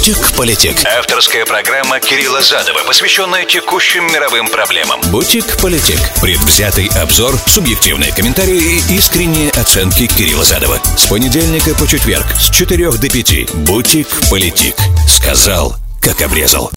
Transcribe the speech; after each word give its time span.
«Бутик-политик». 0.00 0.82
Авторская 0.98 1.44
программа 1.44 2.00
Кирилла 2.00 2.40
Задова, 2.40 2.82
посвященная 2.86 3.44
текущим 3.44 4.06
мировым 4.06 4.48
проблемам. 4.48 4.98
«Бутик-политик». 5.10 5.98
Предвзятый 6.22 6.86
обзор, 6.86 7.38
субъективные 7.46 8.10
комментарии 8.10 8.80
и 8.80 8.96
искренние 8.96 9.50
оценки 9.50 10.06
Кирилла 10.06 10.42
Задова. 10.42 10.80
С 10.96 11.04
понедельника 11.04 11.74
по 11.74 11.86
четверг 11.86 12.24
с 12.40 12.48
4 12.48 12.92
до 12.92 13.10
5. 13.10 13.54
«Бутик-политик». 13.66 14.74
Сказал, 15.06 15.76
как 16.00 16.22
обрезал. 16.22 16.70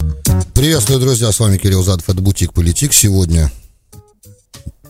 Приветствую, 0.53 0.99
друзья, 0.99 1.31
с 1.31 1.39
вами 1.39 1.57
Кирилл 1.57 1.81
Задов, 1.81 2.09
это 2.09 2.21
«Бутик-политик». 2.21 2.93
Сегодня 2.93 3.49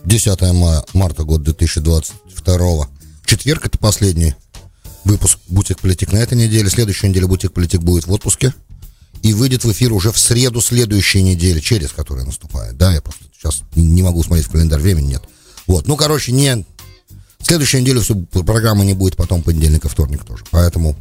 10 0.06 0.92
марта, 0.92 1.22
год 1.22 1.44
2022. 1.44 2.88
Четверг, 3.26 3.66
это 3.66 3.78
последний 3.78 4.34
выпуск 5.04 5.38
«Бутик 5.48 5.80
Политик» 5.80 6.12
на 6.12 6.18
этой 6.18 6.36
неделе. 6.36 6.68
Следующая 6.68 7.08
неделя 7.08 7.26
«Бутик 7.26 7.52
Политик» 7.52 7.80
будет 7.80 8.06
в 8.06 8.12
отпуске. 8.12 8.54
И 9.22 9.32
выйдет 9.32 9.64
в 9.64 9.72
эфир 9.72 9.92
уже 9.92 10.12
в 10.12 10.18
среду 10.18 10.60
следующей 10.60 11.22
недели, 11.22 11.60
через 11.60 11.92
которая 11.92 12.26
наступает. 12.26 12.76
Да, 12.76 12.92
я 12.92 13.00
просто 13.00 13.24
сейчас 13.32 13.62
не 13.74 14.02
могу 14.02 14.22
смотреть 14.22 14.46
в 14.46 14.50
календарь, 14.50 14.80
времени 14.80 15.12
нет. 15.12 15.22
Вот, 15.66 15.86
ну, 15.86 15.96
короче, 15.96 16.32
не... 16.32 16.66
Следующую 17.40 17.82
неделю 17.82 18.00
всю 18.00 18.16
программы 18.16 18.84
не 18.84 18.94
будет, 18.94 19.16
потом 19.16 19.42
понедельник 19.42 19.84
и 19.84 19.88
вторник 19.88 20.24
тоже. 20.24 20.44
Поэтому 20.50 20.96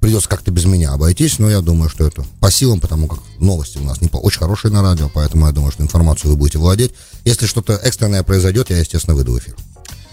придется 0.00 0.28
как-то 0.28 0.50
без 0.50 0.66
меня 0.66 0.92
обойтись, 0.92 1.38
но 1.38 1.50
я 1.50 1.60
думаю, 1.62 1.88
что 1.88 2.06
это 2.06 2.24
по 2.40 2.50
силам, 2.50 2.80
потому 2.80 3.06
как 3.06 3.20
новости 3.38 3.78
у 3.78 3.84
нас 3.84 4.00
не 4.02 4.08
по... 4.08 4.18
очень 4.18 4.38
хорошие 4.38 4.70
на 4.70 4.82
радио, 4.82 5.08
поэтому 5.08 5.46
я 5.46 5.52
думаю, 5.52 5.72
что 5.72 5.82
информацию 5.82 6.30
вы 6.30 6.36
будете 6.36 6.58
владеть. 6.58 6.92
Если 7.24 7.46
что-то 7.46 7.74
экстренное 7.74 8.22
произойдет, 8.22 8.68
я, 8.68 8.78
естественно, 8.78 9.14
выйду 9.16 9.32
в 9.32 9.38
эфир 9.38 9.56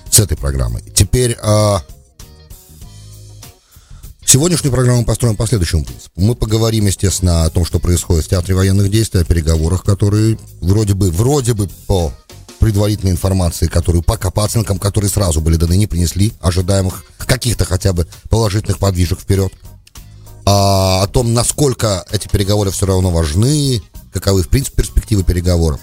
с 0.09 0.19
этой 0.19 0.37
программой. 0.37 0.83
Теперь 0.95 1.37
а, 1.41 1.83
Сегодняшнюю 4.31 4.71
программу 4.71 5.03
построим 5.03 5.35
по 5.35 5.45
следующему 5.45 5.83
принципу. 5.83 6.21
Мы 6.21 6.35
поговорим, 6.35 6.85
естественно, 6.85 7.43
о 7.43 7.49
том, 7.49 7.65
что 7.65 7.79
происходит 7.79 8.23
в 8.23 8.29
театре 8.29 8.55
военных 8.55 8.89
действий, 8.89 9.19
о 9.19 9.25
переговорах, 9.25 9.83
которые 9.83 10.39
вроде 10.61 10.93
бы, 10.93 11.11
вроде 11.11 11.53
бы 11.53 11.67
по 11.85 12.13
предварительной 12.57 13.11
информации, 13.11 13.67
которую 13.67 14.03
пока 14.03 14.31
по 14.31 14.45
оценкам, 14.45 14.79
которые 14.79 15.09
сразу 15.09 15.41
были 15.41 15.57
даны, 15.57 15.75
не 15.75 15.85
принесли 15.85 16.31
ожидаемых 16.39 17.03
каких-то 17.17 17.65
хотя 17.65 17.91
бы 17.91 18.07
положительных 18.29 18.77
подвижек 18.77 19.19
вперед. 19.19 19.51
А, 20.45 21.03
о 21.03 21.07
том, 21.07 21.33
насколько 21.33 22.05
эти 22.09 22.29
переговоры 22.29 22.71
все 22.71 22.85
равно 22.85 23.11
важны, 23.11 23.83
каковы, 24.13 24.43
в 24.43 24.47
принципе, 24.47 24.77
перспективы 24.77 25.25
переговоров. 25.25 25.81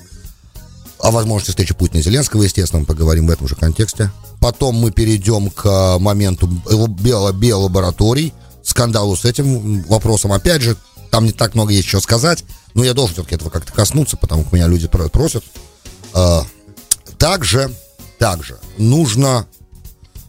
О 1.01 1.11
возможности 1.11 1.51
встречи 1.51 1.75
Путина 1.75 1.99
и 1.99 2.03
Зеленского, 2.03 2.43
естественно, 2.43 2.81
мы 2.81 2.87
поговорим 2.87 3.27
в 3.27 3.31
этом 3.31 3.47
же 3.47 3.55
контексте. 3.55 4.11
Потом 4.41 4.77
мы 4.77 4.91
перейдем 4.91 5.51
к 5.51 5.99
моменту 5.99 6.47
биолабораторий, 6.47 8.33
скандалу 8.63 9.17
с 9.17 9.25
этим 9.25 9.83
вопросом. 9.83 10.33
Опять 10.33 10.63
же, 10.63 10.77
там 11.11 11.25
не 11.25 11.33
так 11.33 11.55
много 11.55 11.73
есть 11.73 11.89
что 11.89 12.01
сказать, 12.01 12.45
но 12.75 12.85
я 12.85 12.95
должен 12.95 13.15
все-таки 13.15 13.37
этого 13.37 13.51
как-то 13.51 13.73
коснуться, 13.73 14.17
потому 14.17 14.45
что 14.45 14.55
меня 14.55 14.67
люди 14.67 14.89
просят. 14.89 15.45
А, 16.13 16.45
также, 17.17 17.75
также 18.19 18.59
нужно 18.77 19.47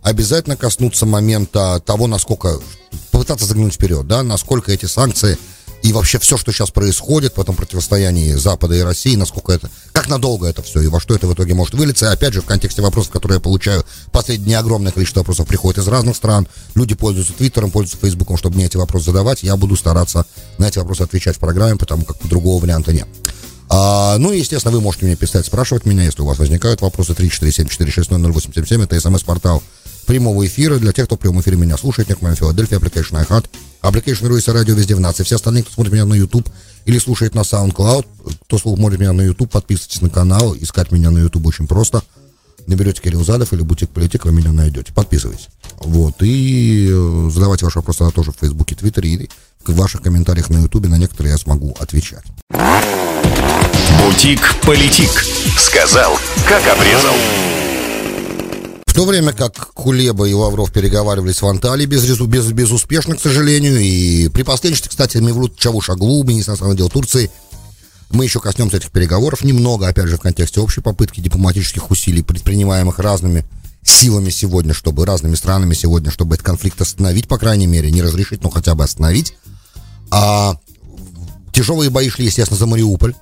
обязательно 0.01 0.55
коснуться 0.55 1.05
момента 1.05 1.81
того, 1.85 2.07
насколько 2.07 2.59
попытаться 3.11 3.45
заглянуть 3.45 3.75
вперед, 3.75 4.07
да, 4.07 4.23
насколько 4.23 4.71
эти 4.71 4.85
санкции 4.85 5.37
и 5.81 5.93
вообще 5.93 6.19
все, 6.19 6.37
что 6.37 6.51
сейчас 6.51 6.71
происходит 6.71 7.37
в 7.37 7.41
этом 7.41 7.55
противостоянии 7.55 8.33
Запада 8.33 8.75
и 8.75 8.81
России, 8.81 9.15
насколько 9.15 9.51
это, 9.51 9.69
как 9.91 10.07
надолго 10.07 10.47
это 10.47 10.61
все 10.61 10.81
и 10.81 10.87
во 10.87 10.99
что 10.99 11.15
это 11.15 11.27
в 11.27 11.33
итоге 11.33 11.53
может 11.53 11.73
вылиться. 11.73 12.07
И 12.07 12.09
опять 12.09 12.33
же, 12.33 12.41
в 12.41 12.45
контексте 12.45 12.81
вопросов, 12.81 13.11
которые 13.11 13.37
я 13.37 13.39
получаю, 13.39 13.85
последние 14.11 14.57
огромное 14.57 14.91
количество 14.91 15.21
вопросов 15.21 15.47
приходит 15.47 15.79
из 15.79 15.87
разных 15.87 16.15
стран. 16.15 16.47
Люди 16.75 16.95
пользуются 16.95 17.33
Твиттером, 17.33 17.71
пользуются 17.71 18.01
Фейсбуком, 18.01 18.37
чтобы 18.37 18.55
мне 18.55 18.65
эти 18.65 18.77
вопросы 18.77 19.07
задавать. 19.07 19.43
Я 19.43 19.55
буду 19.55 19.75
стараться 19.75 20.25
на 20.57 20.67
эти 20.67 20.77
вопросы 20.79 21.01
отвечать 21.01 21.37
в 21.37 21.39
программе, 21.39 21.77
потому 21.77 22.03
как 22.03 22.17
другого 22.27 22.61
варианта 22.61 22.91
нет. 22.91 23.07
А, 23.69 24.17
ну 24.17 24.33
и, 24.33 24.39
естественно, 24.39 24.73
вы 24.73 24.81
можете 24.81 25.05
мне 25.05 25.15
писать, 25.15 25.45
спрашивать 25.45 25.85
меня, 25.85 26.03
если 26.03 26.23
у 26.23 26.25
вас 26.25 26.39
возникают 26.39 26.81
вопросы 26.81 27.13
347-460-0877, 27.13 28.83
это 28.83 28.99
смс-портал 28.99 29.63
прямого 30.07 30.45
эфира. 30.45 30.77
Для 30.77 30.91
тех, 30.91 31.05
кто 31.05 31.15
в 31.15 31.19
прямом 31.19 31.41
эфире 31.41 31.55
меня 31.55 31.77
слушает, 31.77 32.09
нет, 32.09 32.21
моя 32.21 32.35
Филадельфия, 32.35 32.79
Application 32.79 33.23
iHeart, 33.23 33.45
Application 33.81 34.27
Руиса 34.27 34.53
Радио 34.53 34.75
везде 34.75 34.95
в 34.95 34.99
нации. 34.99 35.23
Все 35.23 35.35
остальные, 35.35 35.63
кто 35.63 35.73
смотрит 35.73 35.93
меня 35.93 36.05
на 36.05 36.13
YouTube 36.13 36.47
или 36.85 36.99
слушает 36.99 37.35
на 37.35 37.41
SoundCloud, 37.41 38.05
кто 38.45 38.57
смотрит 38.57 38.99
меня 38.99 39.13
на 39.13 39.21
YouTube, 39.21 39.49
подписывайтесь 39.49 40.01
на 40.01 40.09
канал, 40.09 40.55
искать 40.55 40.91
меня 40.91 41.11
на 41.11 41.19
YouTube 41.19 41.45
очень 41.47 41.67
просто. 41.67 42.03
Наберете 42.67 43.01
Кирилл 43.01 43.23
Задов 43.23 43.51
или 43.53 43.61
Бутик 43.61 43.89
Политик, 43.89 44.25
вы 44.25 44.31
меня 44.31 44.51
найдете. 44.51 44.93
Подписывайтесь. 44.93 45.47
Вот. 45.79 46.21
И 46.21 46.87
э, 46.91 47.29
задавайте 47.31 47.65
ваши 47.65 47.79
вопросы 47.79 48.03
на 48.03 48.11
тоже 48.11 48.31
в 48.31 48.35
Фейсбуке, 48.39 48.75
Твиттере 48.75 49.09
и 49.09 49.29
в 49.65 49.75
ваших 49.75 50.01
комментариях 50.03 50.49
на 50.49 50.59
Ютубе. 50.59 50.87
На 50.87 50.97
некоторые 50.97 51.31
я 51.31 51.37
смогу 51.37 51.75
отвечать. 51.79 52.25
Бутик 53.99 54.55
Политик. 54.61 55.09
Сказал, 55.57 56.17
как 56.47 56.61
обрезал. 56.67 57.15
В 58.89 58.93
то 58.95 59.05
время 59.05 59.33
как 59.33 59.71
Кулеба 59.75 60.27
и 60.27 60.33
Лавров 60.33 60.73
переговаривались 60.73 61.43
в 61.43 61.47
Анталии 61.47 61.85
без, 61.85 62.03
без, 62.19 62.51
безуспешно, 62.51 63.15
к 63.15 63.21
сожалению, 63.21 63.77
и 63.79 64.27
при 64.29 64.41
посредничестве, 64.41 64.89
кстати, 64.89 65.17
Мевлют 65.17 65.55
Чавушаглу, 65.57 66.23
министр 66.23 66.51
иностранных 66.51 66.77
дел 66.77 66.89
Турции, 66.89 67.29
мы 68.09 68.25
еще 68.25 68.39
коснемся 68.39 68.77
этих 68.77 68.91
переговоров 68.91 69.43
немного, 69.43 69.87
опять 69.87 70.07
же, 70.07 70.17
в 70.17 70.21
контексте 70.21 70.59
общей 70.59 70.81
попытки 70.81 71.21
дипломатических 71.21 71.91
усилий, 71.91 72.23
предпринимаемых 72.23 72.97
разными 72.97 73.45
силами 73.83 74.31
сегодня, 74.31 74.73
чтобы 74.73 75.05
разными 75.05 75.35
странами 75.35 75.75
сегодня, 75.75 76.09
чтобы 76.09 76.33
этот 76.33 76.47
конфликт 76.47 76.81
остановить, 76.81 77.27
по 77.27 77.37
крайней 77.37 77.67
мере, 77.67 77.91
не 77.91 78.01
разрешить, 78.01 78.41
но 78.41 78.49
хотя 78.49 78.73
бы 78.73 78.83
остановить. 78.83 79.35
А 80.09 80.57
тяжелые 81.53 81.91
бои 81.91 82.09
шли, 82.09 82.25
естественно, 82.25 82.57
за 82.57 82.65
Мариуполь 82.65 83.13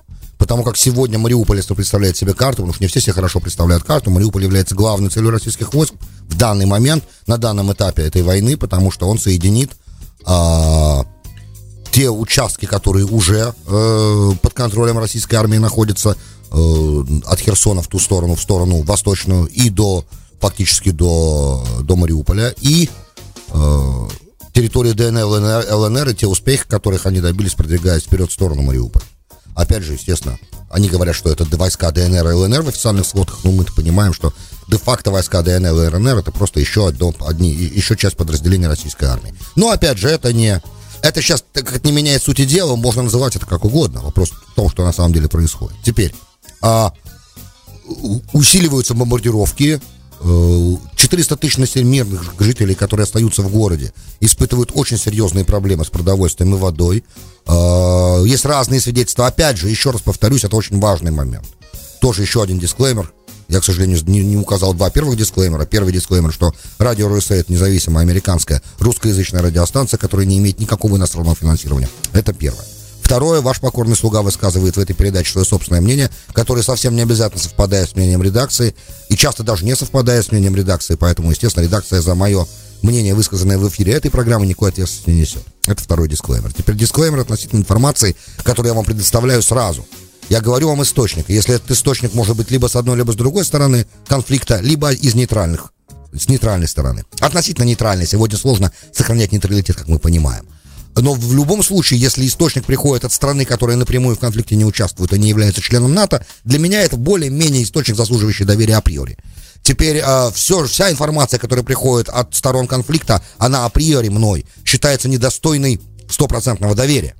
потому 0.48 0.64
как 0.64 0.78
сегодня 0.78 1.18
Мариуполь, 1.18 1.58
если 1.58 1.74
представляет 1.74 2.16
себе 2.16 2.32
карту, 2.32 2.62
потому 2.62 2.72
что 2.72 2.82
не 2.82 2.88
все 2.88 3.02
себе 3.02 3.12
хорошо 3.12 3.38
представляют 3.38 3.84
карту, 3.84 4.10
Мариуполь 4.10 4.44
является 4.44 4.74
главной 4.74 5.10
целью 5.10 5.30
российских 5.30 5.74
войск 5.74 5.92
в 6.26 6.38
данный 6.38 6.64
момент, 6.64 7.04
на 7.26 7.36
данном 7.36 7.70
этапе 7.70 8.04
этой 8.04 8.22
войны, 8.22 8.56
потому 8.56 8.90
что 8.90 9.06
он 9.10 9.18
соединит 9.18 9.72
а, 10.24 11.04
те 11.90 12.08
участки, 12.08 12.64
которые 12.64 13.04
уже 13.04 13.52
э, 13.66 14.30
под 14.40 14.54
контролем 14.54 14.98
российской 14.98 15.34
армии 15.34 15.58
находятся 15.58 16.16
э, 16.50 17.04
от 17.26 17.40
Херсона 17.40 17.82
в 17.82 17.88
ту 17.88 17.98
сторону, 17.98 18.34
в 18.34 18.40
сторону 18.40 18.80
восточную 18.80 19.48
и 19.48 19.68
до 19.68 20.06
фактически 20.40 20.92
до, 20.92 21.62
до 21.82 21.94
Мариуполя, 21.94 22.54
и 22.62 22.88
э, 23.50 24.08
территории 24.54 24.92
ДНР, 24.92 25.24
ЛНР, 25.24 25.74
ЛНР 25.74 26.08
и 26.08 26.14
те 26.14 26.26
успехи, 26.26 26.64
которых 26.66 27.04
они 27.04 27.20
добились, 27.20 27.52
продвигаясь 27.52 28.04
вперед 28.04 28.30
в 28.30 28.32
сторону 28.32 28.62
Мариуполя. 28.62 29.04
Опять 29.58 29.82
же, 29.82 29.94
естественно, 29.94 30.38
они 30.70 30.88
говорят, 30.88 31.16
что 31.16 31.30
это 31.30 31.44
войска 31.56 31.90
ДНР 31.90 32.28
и 32.28 32.32
ЛНР 32.32 32.62
в 32.62 32.68
официальных 32.68 33.04
сводках, 33.04 33.40
но 33.42 33.50
мы 33.50 33.64
понимаем, 33.64 34.14
что 34.14 34.32
де-факто 34.68 35.10
войска 35.10 35.42
ДНР 35.42 35.66
и 35.66 35.96
ЛНР 35.96 36.18
это 36.18 36.30
просто 36.30 36.60
еще, 36.60 36.86
одно, 36.86 37.12
одни, 37.26 37.50
еще 37.50 37.96
часть 37.96 38.16
подразделения 38.16 38.68
российской 38.68 39.06
армии. 39.06 39.34
Но, 39.56 39.70
опять 39.70 39.98
же, 39.98 40.08
это 40.08 40.32
не... 40.32 40.62
Это 41.02 41.20
сейчас, 41.20 41.42
так 41.52 41.66
как 41.66 41.84
не 41.84 41.90
меняет 41.90 42.22
сути 42.22 42.44
дела, 42.44 42.76
можно 42.76 43.02
называть 43.02 43.34
это 43.34 43.46
как 43.46 43.64
угодно. 43.64 44.00
Вопрос 44.00 44.30
в 44.30 44.54
том, 44.54 44.70
что 44.70 44.84
на 44.84 44.92
самом 44.92 45.12
деле 45.12 45.28
происходит. 45.28 45.76
Теперь, 45.82 46.14
а, 46.62 46.92
усиливаются 48.32 48.94
бомбардировки, 48.94 49.80
400 50.20 51.36
тысяч 51.36 51.58
мирных 51.76 52.34
жителей, 52.38 52.74
которые 52.74 53.04
остаются 53.04 53.42
в 53.42 53.50
городе, 53.50 53.92
испытывают 54.20 54.72
очень 54.74 54.98
серьезные 54.98 55.44
проблемы 55.44 55.84
с 55.84 55.88
продовольствием 55.88 56.54
и 56.54 56.58
водой. 56.58 57.04
А, 57.46 58.22
есть 58.24 58.44
разные 58.44 58.80
свидетельства. 58.80 59.26
Опять 59.26 59.58
же, 59.58 59.68
еще 59.68 59.90
раз 59.90 60.02
повторюсь, 60.02 60.44
это 60.44 60.56
очень 60.56 60.80
важный 60.80 61.10
момент. 61.10 61.46
Тоже 62.00 62.22
еще 62.22 62.42
один 62.42 62.58
дисклеймер. 62.58 63.12
Я, 63.48 63.60
к 63.60 63.64
сожалению, 63.64 63.98
не 64.06 64.36
указал 64.36 64.74
два 64.74 64.90
первых 64.90 65.16
дисклеймера. 65.16 65.64
Первый 65.64 65.92
дисклеймер, 65.92 66.32
что 66.32 66.52
радио 66.78 67.08
РСА 67.08 67.34
это 67.34 67.50
независимая 67.50 68.04
американская 68.04 68.62
русскоязычная 68.78 69.40
радиостанция, 69.40 69.96
которая 69.96 70.26
не 70.26 70.38
имеет 70.38 70.60
никакого 70.60 70.96
иностранного 70.96 71.34
финансирования. 71.34 71.88
Это 72.12 72.34
первое. 72.34 72.66
Второе, 73.08 73.40
ваш 73.40 73.58
покорный 73.60 73.96
слуга 73.96 74.20
высказывает 74.20 74.76
в 74.76 74.78
этой 74.78 74.92
передаче 74.92 75.32
свое 75.32 75.46
собственное 75.46 75.80
мнение, 75.80 76.10
которое 76.34 76.62
совсем 76.62 76.94
не 76.94 77.00
обязательно 77.00 77.42
совпадает 77.42 77.88
с 77.88 77.96
мнением 77.96 78.22
редакции, 78.22 78.76
и 79.08 79.16
часто 79.16 79.42
даже 79.42 79.64
не 79.64 79.74
совпадает 79.76 80.26
с 80.26 80.30
мнением 80.30 80.54
редакции, 80.54 80.94
поэтому, 80.94 81.30
естественно, 81.30 81.64
редакция 81.64 82.02
за 82.02 82.14
мое 82.14 82.46
мнение, 82.82 83.14
высказанное 83.14 83.56
в 83.56 83.66
эфире 83.70 83.94
этой 83.94 84.10
программы, 84.10 84.44
никакой 84.46 84.68
ответственности 84.68 85.08
не 85.08 85.20
несет. 85.22 85.42
Это 85.66 85.82
второй 85.82 86.06
дисклеймер. 86.06 86.52
Теперь 86.52 86.76
дисклеймер 86.76 87.20
относительно 87.20 87.60
информации, 87.60 88.14
которую 88.42 88.72
я 88.72 88.74
вам 88.74 88.84
предоставляю 88.84 89.40
сразу. 89.40 89.86
Я 90.28 90.42
говорю 90.42 90.68
вам 90.68 90.82
источник. 90.82 91.30
Если 91.30 91.54
этот 91.54 91.70
источник 91.70 92.12
может 92.12 92.36
быть 92.36 92.50
либо 92.50 92.66
с 92.66 92.76
одной, 92.76 92.98
либо 92.98 93.12
с 93.12 93.16
другой 93.16 93.46
стороны 93.46 93.86
конфликта, 94.06 94.60
либо 94.60 94.92
из 94.92 95.14
нейтральных, 95.14 95.72
с 96.12 96.28
нейтральной 96.28 96.68
стороны. 96.68 97.06
Относительно 97.20 97.64
нейтральной. 97.64 98.06
Сегодня 98.06 98.36
сложно 98.36 98.70
сохранять 98.92 99.32
нейтралитет, 99.32 99.76
как 99.76 99.88
мы 99.88 99.98
понимаем. 99.98 100.46
Но 101.00 101.14
в 101.14 101.34
любом 101.34 101.62
случае, 101.62 102.00
если 102.00 102.26
источник 102.26 102.64
приходит 102.64 103.04
от 103.04 103.12
страны, 103.12 103.44
которая 103.44 103.76
напрямую 103.76 104.16
в 104.16 104.18
конфликте 104.18 104.56
не 104.56 104.64
участвует 104.64 105.12
и 105.12 105.18
не 105.18 105.28
является 105.28 105.60
членом 105.60 105.94
НАТО, 105.94 106.24
для 106.44 106.58
меня 106.58 106.82
это 106.82 106.96
более-менее 106.96 107.62
источник, 107.62 107.96
заслуживающий 107.96 108.44
доверия 108.44 108.76
априори. 108.76 109.18
Теперь 109.62 110.02
э, 110.04 110.30
все, 110.34 110.66
вся 110.66 110.90
информация, 110.90 111.38
которая 111.38 111.64
приходит 111.64 112.08
от 112.08 112.34
сторон 112.34 112.66
конфликта, 112.66 113.22
она 113.38 113.64
априори 113.64 114.08
мной 114.08 114.46
считается 114.64 115.08
недостойной 115.08 115.80
стопроцентного 116.08 116.74
доверия. 116.74 117.14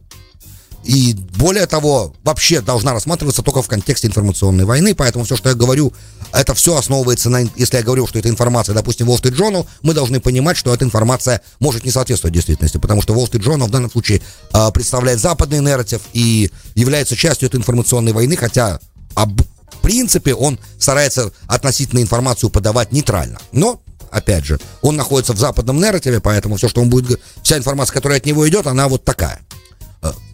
И 0.89 1.13
более 1.13 1.67
того, 1.67 2.15
вообще 2.25 2.63
должна 2.63 2.95
рассматриваться 2.95 3.43
только 3.43 3.61
в 3.61 3.69
контексте 3.69 4.07
информационной 4.07 4.65
войны, 4.65 4.95
поэтому 4.95 5.27
все, 5.27 5.37
что 5.37 5.51
я 5.51 5.55
говорю, 5.55 5.93
это 6.33 6.55
все 6.55 6.79
основывается 6.79 7.29
на... 7.29 7.41
Если 7.57 7.77
я 7.77 7.83
говорю, 7.83 8.07
что 8.07 8.19
это 8.19 8.31
информация, 8.31 8.75
допустим, 8.75 9.07
Wall 9.07 9.21
Street 9.21 9.37
Journal, 9.37 9.67
мы 9.83 9.93
должны 9.93 10.19
понимать, 10.19 10.57
что 10.57 10.73
эта 10.73 10.87
информация 10.87 11.43
может 11.61 11.85
не 11.85 11.91
соответствовать 11.91 12.33
действительности, 12.33 12.79
потому 12.79 13.03
что 13.03 13.13
Wall 13.13 13.31
Street 13.31 13.43
Journal 13.43 13.67
в 13.67 13.71
данном 13.71 13.91
случае 13.91 14.23
э, 14.55 14.71
представляет 14.73 15.21
западный 15.21 15.61
нарратив 15.61 16.01
и 16.15 16.51
является 16.75 17.17
частью 17.17 17.51
этой 17.51 17.57
информационной 17.57 18.13
войны, 18.15 18.35
хотя 18.37 18.81
об 19.15 19.43
принципе 19.83 20.33
он 20.33 20.59
старается 20.79 21.33
относительно 21.49 22.01
информацию 22.01 22.49
подавать 22.49 22.93
нейтрально. 22.93 23.39
Но 23.53 23.83
опять 24.11 24.47
же, 24.47 24.59
он 24.81 24.97
находится 24.97 25.35
в 25.35 25.39
западном 25.39 25.81
нарративе, 25.81 26.21
поэтому 26.21 26.57
все, 26.57 26.67
что 26.67 26.81
он 26.81 26.89
будет, 26.89 27.21
вся 27.43 27.59
информация, 27.59 27.93
которая 27.93 28.21
от 28.21 28.25
него 28.25 28.49
идет, 28.49 28.67
она 28.67 28.89
вот 28.89 29.05
такая 29.05 29.41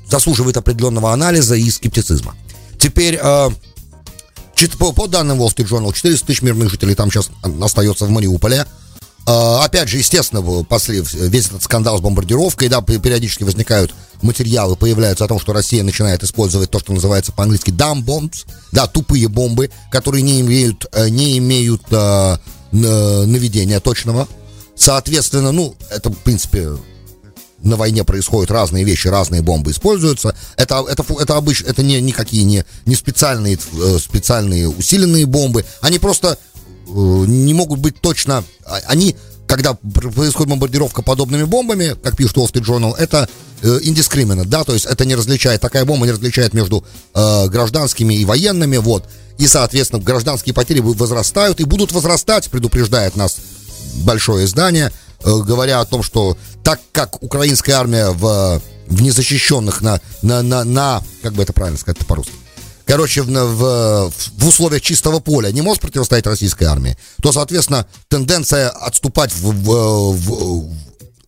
заслуживает 0.09 0.57
определенного 0.57 1.13
анализа 1.13 1.55
и 1.55 1.71
скептицизма. 1.71 2.35
Теперь, 2.79 3.19
э, 3.21 3.51
по, 4.79 4.93
по 4.93 5.07
данным 5.07 5.41
Wall 5.41 5.55
Street 5.55 5.69
Journal, 5.69 5.93
400 5.93 6.27
тысяч 6.27 6.43
мирных 6.43 6.71
жителей 6.71 6.95
там 6.95 7.11
сейчас 7.11 7.31
остается 7.61 8.05
в 8.07 8.11
Мариуполе. 8.11 8.67
Э, 9.27 9.59
опять 9.63 9.89
же, 9.89 9.99
естественно, 9.99 10.43
после, 10.65 11.03
весь 11.03 11.47
этот 11.47 11.63
скандал 11.63 11.99
с 11.99 12.01
бомбардировкой, 12.01 12.69
да, 12.69 12.83
периодически 12.83 13.45
возникают 13.45 13.95
материалы, 14.23 14.77
появляются 14.77 15.25
о 15.25 15.29
том, 15.29 15.39
что 15.39 15.53
Россия 15.53 15.83
начинает 15.83 16.23
использовать 16.23 16.71
то, 16.71 16.79
что 16.79 16.93
называется 16.93 17.33
по-английски 17.33 17.71
dumb 17.71 18.05
bombs, 18.05 18.47
да, 18.73 18.87
тупые 18.87 19.29
бомбы, 19.29 19.71
которые 19.91 20.23
не 20.23 20.41
имеют, 20.41 20.87
э, 20.93 21.09
не 21.09 21.39
имеют 21.39 21.83
э, 21.91 22.37
наведения 22.73 23.81
точного. 23.81 24.29
Соответственно, 24.77 25.53
ну, 25.53 25.77
это, 25.91 26.11
в 26.11 26.19
принципе, 26.19 26.71
на 27.65 27.77
войне 27.77 28.05
происходят 28.05 28.51
разные 28.51 28.85
вещи, 28.85 29.09
разные 29.09 29.43
бомбы 29.43 29.71
используются. 29.71 30.35
Это, 30.57 30.85
это, 30.89 31.05
это 31.19 31.37
обычно, 31.37 31.69
это 31.69 31.83
не 31.83 32.01
никакие 32.01 32.45
не, 32.45 32.65
не 32.87 32.95
специальные, 32.95 33.59
э, 33.73 33.99
специальные 33.99 34.69
усиленные 34.69 35.27
бомбы. 35.27 35.65
Они 35.81 35.99
просто 35.99 36.39
э, 36.87 36.91
не 36.91 37.55
могут 37.55 37.81
быть 37.81 38.01
точно, 38.01 38.45
а, 38.65 38.79
они, 38.87 39.17
когда 39.47 39.75
происходит 39.75 40.51
бомбардировка 40.51 41.03
подобными 41.03 41.45
бомбами, 41.45 41.97
как 42.03 42.17
пишет 42.17 42.37
Wall 42.37 42.53
Street 42.53 42.65
Journal, 42.65 42.95
это 42.97 43.29
э, 43.63 43.81
indiscriminate, 43.83 44.47
да, 44.47 44.65
то 44.65 44.75
есть 44.75 44.87
это 44.87 45.05
не 45.05 45.15
различает, 45.15 45.61
такая 45.61 45.85
бомба 45.85 46.07
не 46.07 46.13
различает 46.13 46.53
между 46.53 46.85
э, 47.15 47.49
гражданскими 47.49 48.15
и 48.15 48.25
военными, 48.25 48.77
вот. 48.77 49.09
И, 49.39 49.49
соответственно, 49.49 50.01
гражданские 50.01 50.55
потери 50.55 50.79
возрастают 50.79 51.59
и 51.61 51.65
будут 51.65 51.91
возрастать, 51.91 52.49
предупреждает 52.51 53.17
нас 53.17 53.37
большое 54.05 54.45
издание– 54.45 54.93
Э, 55.03 55.04
говоря 55.25 55.81
о 55.81 55.85
том, 55.85 56.03
что 56.03 56.37
так 56.63 56.81
как 56.93 57.23
украинская 57.23 57.77
армия 57.77 58.11
в, 58.11 58.61
в 58.87 59.03
незащищенных 59.03 59.83
на, 59.83 60.01
на, 60.23 60.43
на, 60.43 60.65
на, 60.65 61.03
как 61.23 61.33
бы 61.33 61.43
это 61.43 61.53
правильно 61.53 61.79
сказать 61.79 61.99
по-русски, 62.07 62.33
короче, 62.85 63.23
в, 63.23 63.29
в, 63.29 64.13
в 64.39 64.47
условиях 64.47 64.83
чистого 64.83 65.21
поля 65.21 65.51
не 65.51 65.63
может 65.63 65.81
противостоять 65.81 66.27
российской 66.27 66.65
армии, 66.65 66.97
то, 67.23 67.33
соответственно, 67.33 67.87
тенденция 68.09 68.69
отступать 68.69 69.33
в, 69.33 69.53
в, 69.53 70.13
в 70.13 70.85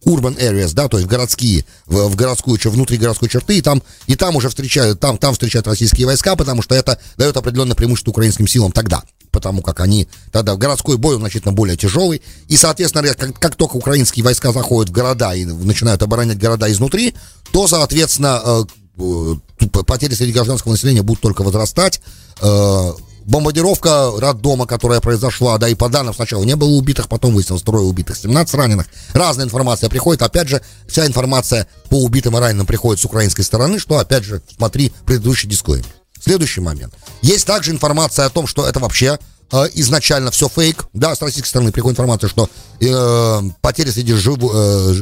urban 0.06 0.38
areas, 0.38 0.72
да, 0.72 0.88
то 0.88 0.98
есть 0.98 1.08
в 1.08 1.10
городские, 1.10 1.64
в, 1.86 2.08
в 2.08 2.14
городскую, 2.14 2.58
внутри 2.64 2.96
городской 2.96 3.28
черты, 3.28 3.58
и 3.58 3.62
там, 3.62 3.82
и 4.06 4.14
там 4.14 4.36
уже 4.36 4.48
встречают, 4.48 5.00
там, 5.00 5.18
там 5.18 5.32
встречают 5.32 5.66
российские 5.66 6.06
войска, 6.06 6.36
потому 6.36 6.62
что 6.62 6.74
это 6.74 6.98
дает 7.16 7.36
определенное 7.36 7.74
преимущество 7.74 8.10
украинским 8.10 8.46
силам 8.46 8.72
тогда 8.72 9.02
потому 9.36 9.60
как 9.60 9.80
они 9.80 10.08
тогда 10.32 10.56
городской 10.56 10.96
бой 10.96 11.16
он 11.16 11.20
значительно 11.20 11.52
более 11.52 11.76
тяжелый. 11.76 12.22
И, 12.48 12.56
соответственно, 12.56 13.12
как, 13.12 13.38
как 13.38 13.54
только 13.54 13.76
украинские 13.76 14.24
войска 14.24 14.50
заходят 14.50 14.88
в 14.88 14.94
города 14.94 15.34
и 15.34 15.44
начинают 15.44 16.02
оборонять 16.02 16.38
города 16.38 16.72
изнутри, 16.72 17.14
то, 17.52 17.68
соответственно, 17.68 18.40
э, 18.42 18.64
э, 18.98 19.66
потери 19.86 20.14
среди 20.14 20.32
гражданского 20.32 20.72
населения 20.72 21.02
будут 21.02 21.20
только 21.20 21.42
возрастать. 21.42 22.00
Э, 22.40 22.92
бомбардировка 23.26 24.12
роддома, 24.16 24.66
которая 24.66 25.00
произошла, 25.00 25.58
да, 25.58 25.68
и 25.68 25.74
по 25.74 25.90
данным 25.90 26.14
сначала 26.14 26.44
не 26.44 26.56
было 26.56 26.70
убитых, 26.70 27.10
потом 27.10 27.34
выяснилось 27.34 27.62
трое 27.62 27.84
убитых, 27.84 28.16
17 28.16 28.54
раненых. 28.54 28.86
Разная 29.12 29.44
информация 29.44 29.90
приходит, 29.90 30.22
опять 30.22 30.48
же, 30.48 30.62
вся 30.88 31.06
информация 31.06 31.66
по 31.90 32.02
убитым 32.02 32.38
и 32.38 32.40
раненым 32.40 32.64
приходит 32.64 33.02
с 33.02 33.04
украинской 33.04 33.42
стороны, 33.42 33.78
что, 33.78 33.98
опять 33.98 34.24
же, 34.24 34.40
смотри 34.56 34.94
предыдущий 35.04 35.46
дисклеймер. 35.46 35.95
Следующий 36.20 36.60
момент. 36.60 36.94
Есть 37.22 37.46
также 37.46 37.70
информация 37.70 38.26
о 38.26 38.30
том, 38.30 38.46
что 38.46 38.66
это 38.66 38.80
вообще 38.80 39.18
э, 39.52 39.64
изначально 39.74 40.30
все 40.30 40.48
фейк. 40.48 40.86
Да, 40.92 41.14
с 41.14 41.22
российской 41.22 41.48
стороны 41.48 41.72
приходит 41.72 41.98
информация, 41.98 42.28
что 42.28 42.48
э, 42.80 43.40
потери 43.60 43.90
среди, 43.90 44.12
жив, 44.14 44.38
э, 44.42 44.94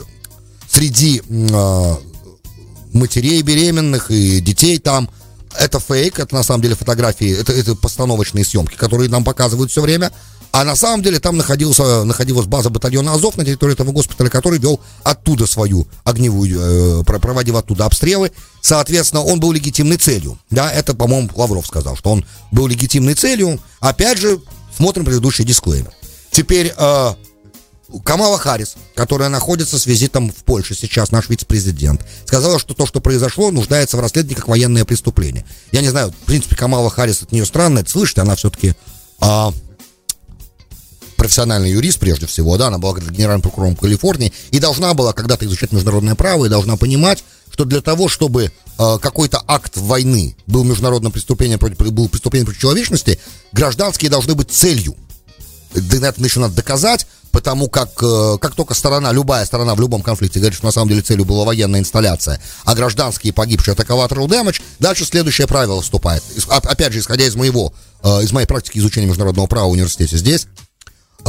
среди 0.69 1.23
э, 1.29 1.95
матерей 2.93 3.43
беременных 3.43 4.11
и 4.11 4.41
детей 4.41 4.79
там 4.79 5.11
это 5.59 5.79
фейк, 5.79 6.19
это 6.19 6.35
на 6.35 6.43
самом 6.43 6.63
деле 6.63 6.75
фотографии, 6.75 7.31
это, 7.31 7.53
это 7.53 7.75
постановочные 7.75 8.45
съемки, 8.45 8.75
которые 8.77 9.09
нам 9.09 9.25
показывают 9.25 9.71
все 9.71 9.83
время. 9.83 10.13
А 10.55 10.63
на 10.63 10.77
самом 10.77 11.03
деле 11.03 11.19
там 11.19 11.37
находился, 11.37 12.05
находилась 12.05 12.47
база 12.47 12.71
батальона 12.71 13.13
Азов 13.13 13.37
на 13.37 13.45
территории 13.45 13.73
этого 13.73 13.91
госпиталя, 13.91 14.31
который 14.31 14.61
вел 14.61 14.79
оттуда 15.03 15.49
свою 15.49 15.89
огневую, 16.05 17.01
э, 17.01 17.03
проводил 17.03 17.57
оттуда 17.57 17.87
обстрелы. 17.87 18.31
Соответственно, 18.61 19.25
он 19.25 19.41
был 19.41 19.51
легитимной 19.51 19.97
целью. 19.97 20.39
Да, 20.51 20.71
это, 20.71 20.95
по-моему, 20.95 21.29
Лавров 21.35 21.67
сказал, 21.67 21.97
что 21.97 22.13
он 22.13 22.25
был 22.53 22.69
легитимной 22.69 23.15
целью. 23.15 23.59
Опять 23.81 24.19
же, 24.19 24.41
смотрим 24.79 25.05
предыдущий 25.05 25.45
дисклеймер. 25.45 25.91
Теперь 26.31 26.73
э, 26.77 27.15
Камала 28.05 28.39
Харрис, 28.39 28.77
которая 28.95 29.31
находится 29.31 29.77
с 29.77 29.87
визитом 29.87 30.31
в 30.31 30.45
Польше 30.45 30.77
сейчас, 30.77 31.11
наш 31.11 31.29
вице-президент, 31.29 32.07
сказала, 32.27 32.61
что 32.61 32.75
то, 32.75 32.87
что 32.87 33.01
произошло, 33.01 33.51
нуждается 33.51 33.97
в 33.97 34.01
расследовании 34.01 34.37
как 34.37 34.47
военное 34.47 34.85
преступление. 34.85 35.45
Я 35.73 35.81
не 35.81 35.89
знаю, 35.89 36.13
в 36.13 36.27
принципе, 36.27 36.55
Камала 36.55 36.91
Харрис 36.91 37.23
от 37.23 37.33
нее 37.33 37.45
странно 37.45 37.81
это 37.81 37.91
слышать, 37.91 38.19
она 38.19 38.37
все-таки 38.37 38.77
а, 39.19 39.53
профессиональный 41.25 41.71
юрист, 41.71 41.99
прежде 42.01 42.27
всего, 42.27 42.59
да, 42.59 42.67
она 42.67 42.77
была 42.77 42.99
генеральным 42.99 43.41
прокурором 43.41 43.77
Калифорнии 43.77 44.31
и 44.51 44.59
должна 44.59 44.93
была 44.93 45.15
когда-то 45.15 45.47
изучать 45.47 45.73
международное 45.73 46.15
право 46.15 46.45
и 46.45 46.51
должна 46.51 46.77
понимать, 46.77 47.25
что 47.51 47.65
для 47.65 47.81
того, 47.81 48.09
чтобы 48.09 48.53
э, 48.79 48.99
какой-то 49.01 49.43
акт 49.47 49.79
войны 49.79 50.37
был 50.47 50.65
международным 50.65 51.13
преступлением 51.13 51.59
против, 51.59 51.79
был 51.93 52.11
преступлением 52.11 52.45
против 52.45 52.61
человечности, 52.61 53.19
гражданские 53.53 54.11
должны 54.11 54.35
быть 54.35 54.51
целью. 54.51 54.97
Это 55.73 56.15
еще 56.23 56.41
надо 56.41 56.57
доказать, 56.57 57.07
потому 57.33 57.69
как 57.69 57.91
э, 58.03 58.37
как 58.39 58.55
только 58.55 58.75
сторона, 58.75 59.11
любая 59.11 59.47
сторона 59.47 59.75
в 59.75 59.81
любом 59.81 60.03
конфликте 60.03 60.41
говорит, 60.41 60.57
что 60.57 60.67
на 60.67 60.73
самом 60.73 60.91
деле 60.91 61.01
целью 61.01 61.25
была 61.25 61.45
военная 61.45 61.81
инсталляция, 61.81 62.39
а 62.65 62.75
гражданские 62.75 63.33
погибшие 63.33 63.73
это 63.73 63.83
collateral 63.83 64.29
damage, 64.29 64.61
дальше 64.79 65.07
следующее 65.07 65.47
правило 65.47 65.81
вступает. 65.81 66.23
Опять 66.49 66.93
же, 66.93 67.01
исходя 67.01 67.25
из 67.25 67.35
моего, 67.35 67.73
э, 68.03 68.23
из 68.23 68.31
моей 68.31 68.47
практики 68.47 68.79
изучения 68.79 69.07
международного 69.07 69.47
права 69.47 69.67
в 69.67 69.73
университете 69.73 70.17
здесь, 70.17 70.47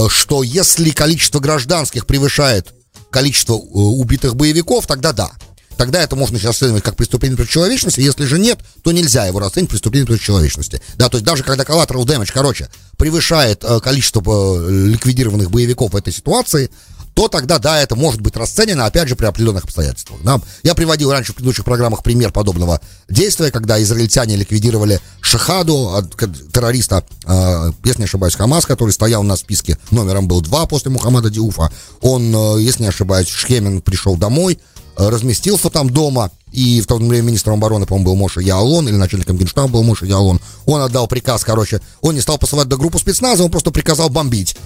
что 0.09 0.43
если 0.43 0.89
количество 0.91 1.39
гражданских 1.39 2.05
превышает 2.05 2.73
количество 3.09 3.53
э, 3.53 3.57
убитых 3.61 4.35
боевиков, 4.35 4.87
тогда 4.87 5.13
да. 5.13 5.31
Тогда 5.77 6.01
это 6.01 6.15
можно 6.15 6.39
расценивать 6.39 6.83
как 6.83 6.95
преступление 6.95 7.35
против 7.35 7.51
человечности. 7.51 7.99
Если 7.99 8.25
же 8.25 8.39
нет, 8.39 8.59
то 8.81 8.91
нельзя 8.91 9.25
его 9.25 9.39
расценивать 9.39 9.71
преступлением 9.71 10.07
против 10.07 10.23
человечности. 10.23 10.81
Да, 10.95 11.09
то 11.09 11.17
есть 11.17 11.25
даже 11.25 11.43
когда 11.43 11.63
collateral 11.63 12.05
damage, 12.05 12.31
короче, 12.33 12.69
превышает 12.97 13.63
э, 13.63 13.79
количество 13.79 14.69
ликвидированных 14.69 15.51
боевиков 15.51 15.93
в 15.93 15.95
этой 15.95 16.13
ситуации, 16.13 16.69
то 17.15 17.29
тогда, 17.29 17.59
да, 17.59 17.81
это 17.81 17.95
может 17.95 18.19
быть 18.19 18.35
расценено, 18.35 18.85
опять 18.85 19.07
же, 19.07 19.15
при 19.15 19.25
определенных 19.25 19.63
обстоятельствах. 19.63 20.19
Да. 20.21 20.41
Я 20.63 20.75
приводил 20.75 21.11
раньше 21.11 21.31
в 21.31 21.35
предыдущих 21.35 21.63
программах 21.63 22.03
пример 22.03 22.33
подобного 22.33 22.81
действия, 23.09 23.51
когда 23.51 23.81
израильтяне 23.81 24.35
ликвидировали 24.35 24.99
Шахаду, 25.21 26.05
террориста, 26.51 27.05
э, 27.25 27.71
если 27.85 27.99
не 28.01 28.05
ошибаюсь, 28.05 28.35
Хамас, 28.35 28.65
который 28.65 28.91
стоял 28.91 29.23
на 29.23 29.37
списке, 29.37 29.77
номером 29.91 30.27
был 30.27 30.41
два 30.41 30.65
после 30.65 30.91
Мухаммада 30.91 31.29
Диуфа. 31.29 31.71
Он, 32.01 32.35
э, 32.35 32.61
если 32.61 32.83
не 32.83 32.89
ошибаюсь, 32.89 33.29
Шхемен 33.29 33.81
пришел 33.81 34.17
домой, 34.17 34.59
э, 34.97 35.07
разместился 35.07 35.69
там 35.69 35.89
дома, 35.89 36.31
и 36.51 36.81
в 36.81 36.85
то 36.85 36.97
время 36.97 37.21
министром 37.21 37.53
обороны, 37.53 37.85
по-моему, 37.85 38.11
был 38.11 38.15
Моша 38.17 38.41
Яолон, 38.41 38.89
или 38.89 38.95
начальником 38.95 39.37
генштаба 39.37 39.69
был 39.69 39.83
Моша 39.83 40.05
Яолон. 40.05 40.41
Он 40.65 40.81
отдал 40.81 41.07
приказ, 41.07 41.45
короче, 41.45 41.79
он 42.01 42.15
не 42.15 42.21
стал 42.21 42.37
посылать 42.37 42.67
до 42.67 42.75
группу 42.75 42.99
спецназа, 42.99 43.45
он 43.45 43.51
просто 43.51 43.71
приказал 43.71 44.09
бомбить 44.09 44.57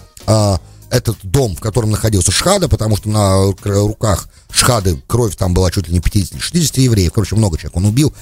этот 0.90 1.18
дом, 1.24 1.56
в 1.56 1.60
котором 1.60 1.92
находился 1.92 2.32
Шхада, 2.32 2.68
потому 2.68 2.98
что 2.98 3.10
на 3.10 3.54
руках 3.64 4.30
Шхады 4.52 5.02
кровь 5.08 5.36
там 5.36 5.54
была 5.54 5.72
чуть 5.72 5.88
ли 5.88 5.94
не 5.94 6.00
50-60 6.00 6.82
евреев, 6.82 7.14
короче, 7.14 7.36
много 7.36 7.58
человек 7.58 7.78
он 7.78 7.86
убил, 7.86 8.14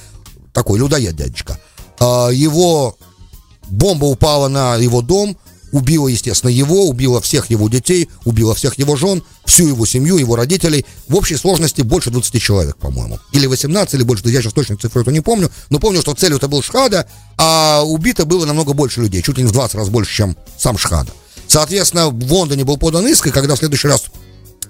такой 0.53 0.79
людоед 0.79 1.15
дядечка. 1.15 1.59
А, 1.99 2.29
его 2.29 2.97
бомба 3.69 4.05
упала 4.05 4.47
на 4.47 4.75
его 4.75 5.01
дом, 5.01 5.37
убила, 5.71 6.07
естественно, 6.07 6.49
его, 6.49 6.87
убила 6.87 7.21
всех 7.21 7.49
его 7.49 7.69
детей, 7.69 8.09
убила 8.25 8.55
всех 8.55 8.77
его 8.77 8.95
жен, 8.95 9.23
всю 9.45 9.67
его 9.67 9.85
семью, 9.85 10.17
его 10.17 10.35
родителей. 10.35 10.85
В 11.07 11.15
общей 11.15 11.35
сложности 11.35 11.81
больше 11.81 12.09
20 12.09 12.41
человек, 12.41 12.77
по-моему. 12.77 13.19
Или 13.31 13.47
18, 13.47 13.93
или 13.95 14.03
больше. 14.03 14.27
Я 14.29 14.41
сейчас 14.41 14.53
точно 14.53 14.77
цифру 14.77 15.01
эту 15.01 15.11
не 15.11 15.21
помню. 15.21 15.51
Но 15.69 15.79
помню, 15.79 16.01
что 16.01 16.13
целью 16.13 16.37
это 16.37 16.47
был 16.47 16.61
Шхада, 16.61 17.07
а 17.37 17.83
убито 17.83 18.25
было 18.25 18.45
намного 18.45 18.73
больше 18.73 19.01
людей. 19.01 19.21
Чуть 19.21 19.37
ли 19.37 19.43
не 19.43 19.49
в 19.49 19.53
20 19.53 19.75
раз 19.75 19.89
больше, 19.89 20.15
чем 20.15 20.37
сам 20.57 20.77
Шхада. 20.77 21.11
Соответственно, 21.47 22.09
в 22.09 22.31
Лондоне 22.31 22.65
был 22.65 22.77
подан 22.77 23.07
иск, 23.07 23.27
и 23.27 23.31
когда 23.31 23.55
в 23.55 23.59
следующий 23.59 23.87
раз 23.87 24.05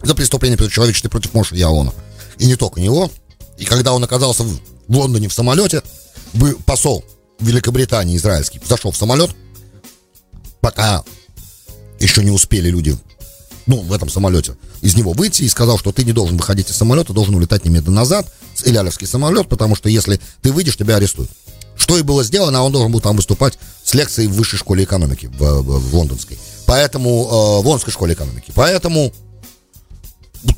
за 0.03 0.13
преступление 0.13 0.57
против 0.57 0.73
человечества 0.73 1.09
против 1.09 1.33
Моша 1.33 1.55
Яона, 1.55 1.93
и 2.37 2.45
не 2.45 2.55
только 2.55 2.79
него, 2.79 3.11
и 3.57 3.65
когда 3.65 3.93
он 3.93 4.03
оказался 4.03 4.43
в 4.43 4.59
Лондоне 4.87 5.27
в 5.27 5.33
самолете, 5.33 5.81
посол 6.65 7.03
Великобритании 7.39 8.17
израильский 8.17 8.61
зашел 8.67 8.91
в 8.91 8.97
самолет, 8.97 9.31
пока 10.61 11.03
еще 11.99 12.23
не 12.23 12.31
успели 12.31 12.69
люди, 12.69 12.95
ну, 13.65 13.81
в 13.81 13.91
этом 13.91 14.09
самолете, 14.09 14.55
из 14.81 14.95
него 14.95 15.13
выйти 15.13 15.43
и 15.43 15.49
сказал, 15.49 15.77
что 15.77 15.91
ты 15.91 16.03
не 16.03 16.13
должен 16.13 16.37
выходить 16.37 16.69
из 16.69 16.75
самолета, 16.75 17.13
должен 17.13 17.35
улетать 17.35 17.65
немедленно 17.65 17.97
назад, 17.97 18.31
с 18.55 18.63
Илялевский 18.65 19.07
самолет, 19.07 19.49
потому 19.49 19.75
что 19.75 19.89
если 19.89 20.19
ты 20.41 20.51
выйдешь, 20.51 20.77
тебя 20.77 20.95
арестуют. 20.95 21.29
Что 21.87 21.97
и 21.97 22.01
было 22.01 22.21
сделано, 22.21 22.59
а 22.59 22.63
он 22.63 22.73
должен 22.73 22.91
был 22.91 22.99
там 22.99 23.15
выступать 23.15 23.57
с 23.81 23.93
лекцией 23.93 24.27
в 24.27 24.33
высшей 24.33 24.59
школе 24.59 24.83
экономики, 24.83 25.27
в, 25.27 25.39
в, 25.39 25.89
в 25.89 25.95
лондонской. 25.95 26.37
Поэтому, 26.65 27.09
э, 27.09 27.61
в 27.61 27.65
лондонской 27.65 27.93
школе 27.93 28.13
экономики. 28.13 28.51
Поэтому 28.53 29.13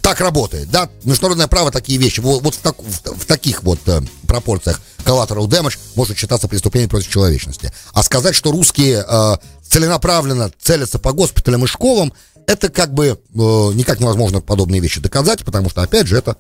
так 0.01 0.21
работает, 0.21 0.71
да, 0.71 0.89
международное 1.03 1.45
право 1.45 1.69
такие 1.71 1.99
вещи, 1.99 2.19
вот, 2.19 2.41
вот 2.41 2.55
в, 2.55 2.57
так, 2.57 2.81
в, 2.81 3.19
в 3.19 3.25
таких 3.25 3.61
вот 3.61 3.77
э, 3.85 4.01
пропорциях 4.27 4.81
collateral 5.05 5.47
damage 5.47 5.77
может 5.93 6.17
считаться 6.17 6.47
преступлением 6.47 6.89
против 6.89 7.09
человечности. 7.09 7.71
А 7.93 8.01
сказать, 8.01 8.33
что 8.33 8.51
русские 8.51 9.05
э, 9.07 9.35
целенаправленно 9.69 10.51
целятся 10.59 10.97
по 10.97 11.13
госпиталям 11.13 11.63
и 11.63 11.67
школам, 11.67 12.11
это 12.47 12.69
как 12.69 12.91
бы 12.91 13.05
э, 13.05 13.17
никак 13.35 13.99
невозможно 13.99 14.41
подобные 14.41 14.81
вещи 14.81 14.99
доказать, 14.99 15.45
потому 15.45 15.69
что, 15.69 15.83
опять 15.83 16.07
же, 16.07 16.17
это 16.17 16.37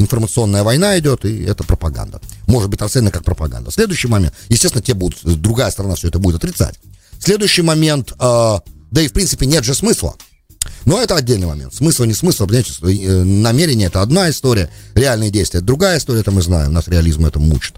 информационная 0.00 0.62
война 0.62 0.98
идет, 0.98 1.24
и 1.24 1.44
это 1.44 1.64
пропаганда. 1.64 2.20
Может 2.46 2.70
быть 2.70 2.80
оценена 2.80 3.10
как 3.10 3.24
пропаганда. 3.24 3.70
Следующий 3.70 4.08
момент, 4.08 4.34
естественно, 4.48 4.82
те 4.82 4.94
будут, 4.94 5.20
другая 5.40 5.70
сторона 5.70 5.94
все 5.94 6.08
это 6.08 6.18
будет 6.18 6.36
отрицать. 6.36 6.80
Следующий 7.18 7.62
момент, 7.62 8.12
э, 8.12 8.58
да 8.90 9.00
и 9.00 9.08
в 9.08 9.12
принципе 9.12 9.46
нет 9.46 9.64
же 9.64 9.74
смысла. 9.74 10.16
Но 10.84 11.00
это 11.00 11.16
отдельный 11.16 11.46
момент. 11.46 11.74
Смысл, 11.74 12.04
не 12.04 12.14
смысл, 12.14 12.46
понимаете, 12.46 12.72
э, 12.82 13.22
намерение 13.22 13.88
это 13.88 14.02
одна 14.02 14.30
история, 14.30 14.70
реальные 14.94 15.30
действия 15.30 15.60
другая 15.60 15.98
история, 15.98 16.20
это 16.20 16.30
мы 16.30 16.42
знаем, 16.42 16.72
нас 16.72 16.88
реализм 16.88 17.26
это 17.26 17.38
мучит. 17.38 17.74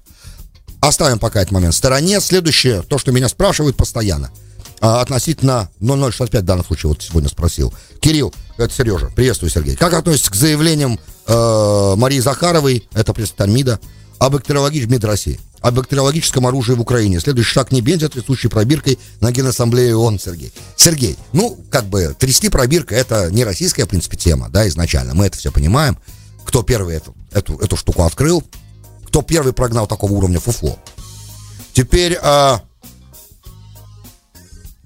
Оставим 0.80 1.18
пока 1.18 1.40
этот 1.40 1.52
момент 1.52 1.74
в 1.74 1.76
стороне. 1.76 2.20
Следующее, 2.20 2.82
то, 2.82 2.98
что 2.98 3.12
меня 3.12 3.28
спрашивают 3.28 3.76
постоянно. 3.76 4.30
А, 4.84 5.00
относительно 5.00 5.70
0065 5.78 6.42
в 6.42 6.44
данном 6.44 6.64
случае, 6.64 6.88
вот 6.88 7.00
сегодня 7.00 7.28
спросил. 7.28 7.72
Кирилл, 8.00 8.34
это 8.58 8.74
Сережа, 8.74 9.12
приветствую, 9.14 9.48
Сергей. 9.48 9.76
Как 9.76 9.94
относитесь 9.94 10.28
к 10.28 10.34
заявлениям 10.34 10.98
э, 11.28 11.94
Марии 11.96 12.18
Захаровой, 12.18 12.88
это 12.92 13.14
представитель 13.14 13.54
МИДа, 13.54 13.80
об 14.18 14.32
бактериологическом 14.32 14.92
МИД 14.92 15.04
России, 15.04 15.40
о 15.60 15.70
бактериологическом 15.70 16.48
оружии 16.48 16.72
в 16.72 16.80
Украине. 16.80 17.20
Следующий 17.20 17.52
шаг 17.52 17.70
не 17.70 17.80
бензит, 17.80 18.16
рисующий 18.16 18.50
пробиркой 18.50 18.98
на 19.20 19.30
Генассамблее 19.30 19.96
ООН, 19.96 20.18
Сергей. 20.18 20.52
Сергей, 20.74 21.16
ну, 21.32 21.56
как 21.70 21.84
бы, 21.84 22.16
трясти 22.18 22.48
пробиркой, 22.48 22.98
это 22.98 23.30
не 23.30 23.44
российская, 23.44 23.84
в 23.84 23.88
принципе, 23.88 24.16
тема, 24.16 24.48
да, 24.48 24.66
изначально. 24.66 25.14
Мы 25.14 25.26
это 25.26 25.38
все 25.38 25.52
понимаем. 25.52 25.96
Кто 26.44 26.64
первый 26.64 26.96
эту, 26.96 27.14
эту, 27.30 27.56
эту 27.58 27.76
штуку 27.76 28.02
открыл, 28.02 28.42
кто 29.06 29.22
первый 29.22 29.52
прогнал 29.52 29.86
такого 29.86 30.12
уровня 30.12 30.40
фуфло. 30.40 30.76
Теперь, 31.72 32.18
э, 32.20 32.58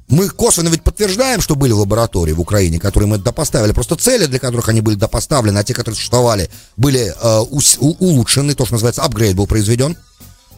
мы 0.09 0.29
косвенно 0.29 0.69
ведь 0.69 0.83
подтверждаем, 0.83 1.41
что 1.41 1.57
были 1.57 1.73
лаборатории 1.73 2.33
в 2.33 2.41
Украине, 2.41 2.79
которые 2.79 3.09
мы 3.09 3.19
допоставили. 3.19 3.73
Просто 3.73 3.97
цели, 3.97 4.27
для 4.27 4.39
которых 4.39 4.69
они 4.69 4.81
были 4.81 4.97
допоставлены, 4.97 5.59
а 5.59 5.65
те, 5.65 5.75
которые 5.75 5.97
существовали, 5.97 6.49
были 6.77 7.13
э, 7.21 7.41
ус, 7.51 7.77
у, 7.81 7.91
улучшены, 7.99 8.55
то, 8.55 8.65
что 8.65 8.75
называется, 8.75 9.03
апгрейд 9.03 9.35
был 9.35 9.47
произведен. 9.47 9.97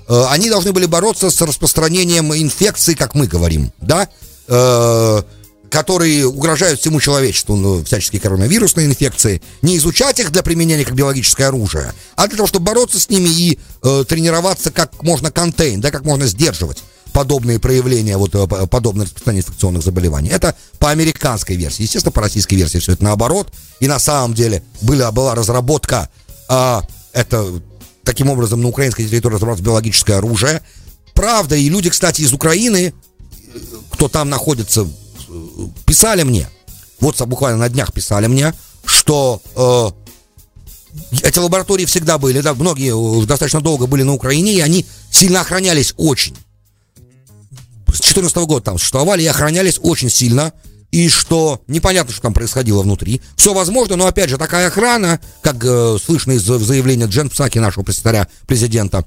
Э, 0.09 0.27
они 0.29 0.51
должны 0.51 0.73
были 0.73 0.85
бороться 0.85 1.31
с 1.31 1.41
распространением 1.41 2.35
инфекций, 2.35 2.95
как 2.95 3.15
мы 3.15 3.27
говорим, 3.27 3.73
да, 3.81 4.09
э, 4.49 5.23
которые 5.71 6.27
угрожают 6.27 6.81
всему 6.81 7.01
человечеству, 7.01 7.57
ну, 7.57 7.85
всяческие 7.85 8.21
коронавирусные 8.21 8.87
инфекции, 8.87 9.43
не 9.63 9.79
изучать 9.79 10.19
их 10.19 10.31
для 10.31 10.43
применения 10.43 10.85
как 10.85 10.95
биологическое 10.95 11.49
оружие, 11.49 11.93
а 12.17 12.27
для 12.27 12.37
того, 12.37 12.47
чтобы 12.47 12.67
бороться 12.67 13.01
с 13.01 13.09
ними 13.09 13.29
и 13.29 13.59
э, 13.83 14.05
тренироваться 14.07 14.71
как 14.71 15.03
можно 15.03 15.31
контейн, 15.31 15.81
да, 15.81 15.91
как 15.91 16.05
можно 16.05 16.27
сдерживать 16.27 16.83
подобные 17.13 17.59
проявления, 17.59 18.17
вот 18.17 18.35
э, 18.35 18.67
подобное 18.67 19.07
распространение 19.07 19.45
инфекционных 19.47 19.83
заболеваний. 19.83 20.29
Это 20.29 20.55
по 20.79 20.91
американской 20.91 21.57
версии. 21.57 21.83
Естественно, 21.83 22.13
по 22.13 22.21
российской 22.21 22.55
версии 22.55 22.79
все 22.79 22.93
это 22.93 23.05
наоборот. 23.05 23.53
И 23.81 23.89
на 23.89 23.99
самом 23.99 24.35
деле 24.35 24.63
была, 24.81 25.11
была 25.13 25.35
разработка, 25.35 26.09
а, 26.49 26.83
это 27.13 27.61
таким 28.05 28.31
образом 28.31 28.63
на 28.63 28.69
украинской 28.69 29.07
территории 29.07 29.35
разработалось 29.35 29.65
биологическое 29.65 30.19
оружие. 30.19 30.63
Правда, 31.15 31.57
и 31.57 31.69
люди, 31.69 31.91
кстати, 31.91 32.23
из 32.23 32.33
Украины, 32.33 32.95
кто 33.91 34.09
там 34.09 34.31
находится, 34.31 34.87
писали 35.85 36.23
мне, 36.23 36.49
вот 37.01 37.21
буквально 37.27 37.59
на 37.59 37.69
днях 37.69 37.93
писали 37.93 38.27
мне, 38.27 38.55
что 38.85 39.43
э, 39.55 39.91
эти 41.23 41.39
лаборатории 41.39 41.85
всегда 41.85 42.19
были, 42.19 42.41
да, 42.41 42.55
многие 42.55 43.27
достаточно 43.27 43.61
долго 43.61 43.87
были 43.87 44.05
на 44.05 44.15
Украине, 44.15 44.55
и 44.55 44.61
они 44.61 44.87
сильно 45.11 45.41
охранялись 45.41 45.95
очень 45.97 46.37
с 47.99 48.15
2014 48.15 48.37
года 48.49 48.65
там 48.65 48.79
существовали 48.79 49.23
и 49.23 49.27
охранялись 49.27 49.79
очень 49.83 50.11
сильно. 50.11 50.53
И 50.91 51.11
что 51.11 51.61
непонятно, 51.67 52.13
что 52.13 52.23
там 52.23 52.33
происходило 52.33 52.83
внутри. 52.83 53.21
Все 53.37 53.53
возможно, 53.53 53.97
но 53.97 54.07
опять 54.07 54.31
же, 54.31 54.39
такая 54.39 54.69
охрана, 54.69 55.21
как 55.43 55.63
э, 55.63 55.99
слышно 56.03 56.33
из 56.33 56.43
заявления 56.43 57.05
Джен 57.05 57.29
Псаки, 57.29 57.59
нашего 57.59 57.85
секретаря 57.93 58.27
президента, 58.47 59.05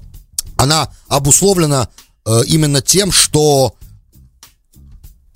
она 0.56 0.92
обусловлена 1.08 1.88
э, 2.24 2.42
именно 2.46 2.82
тем, 2.82 3.10
что 3.10 3.74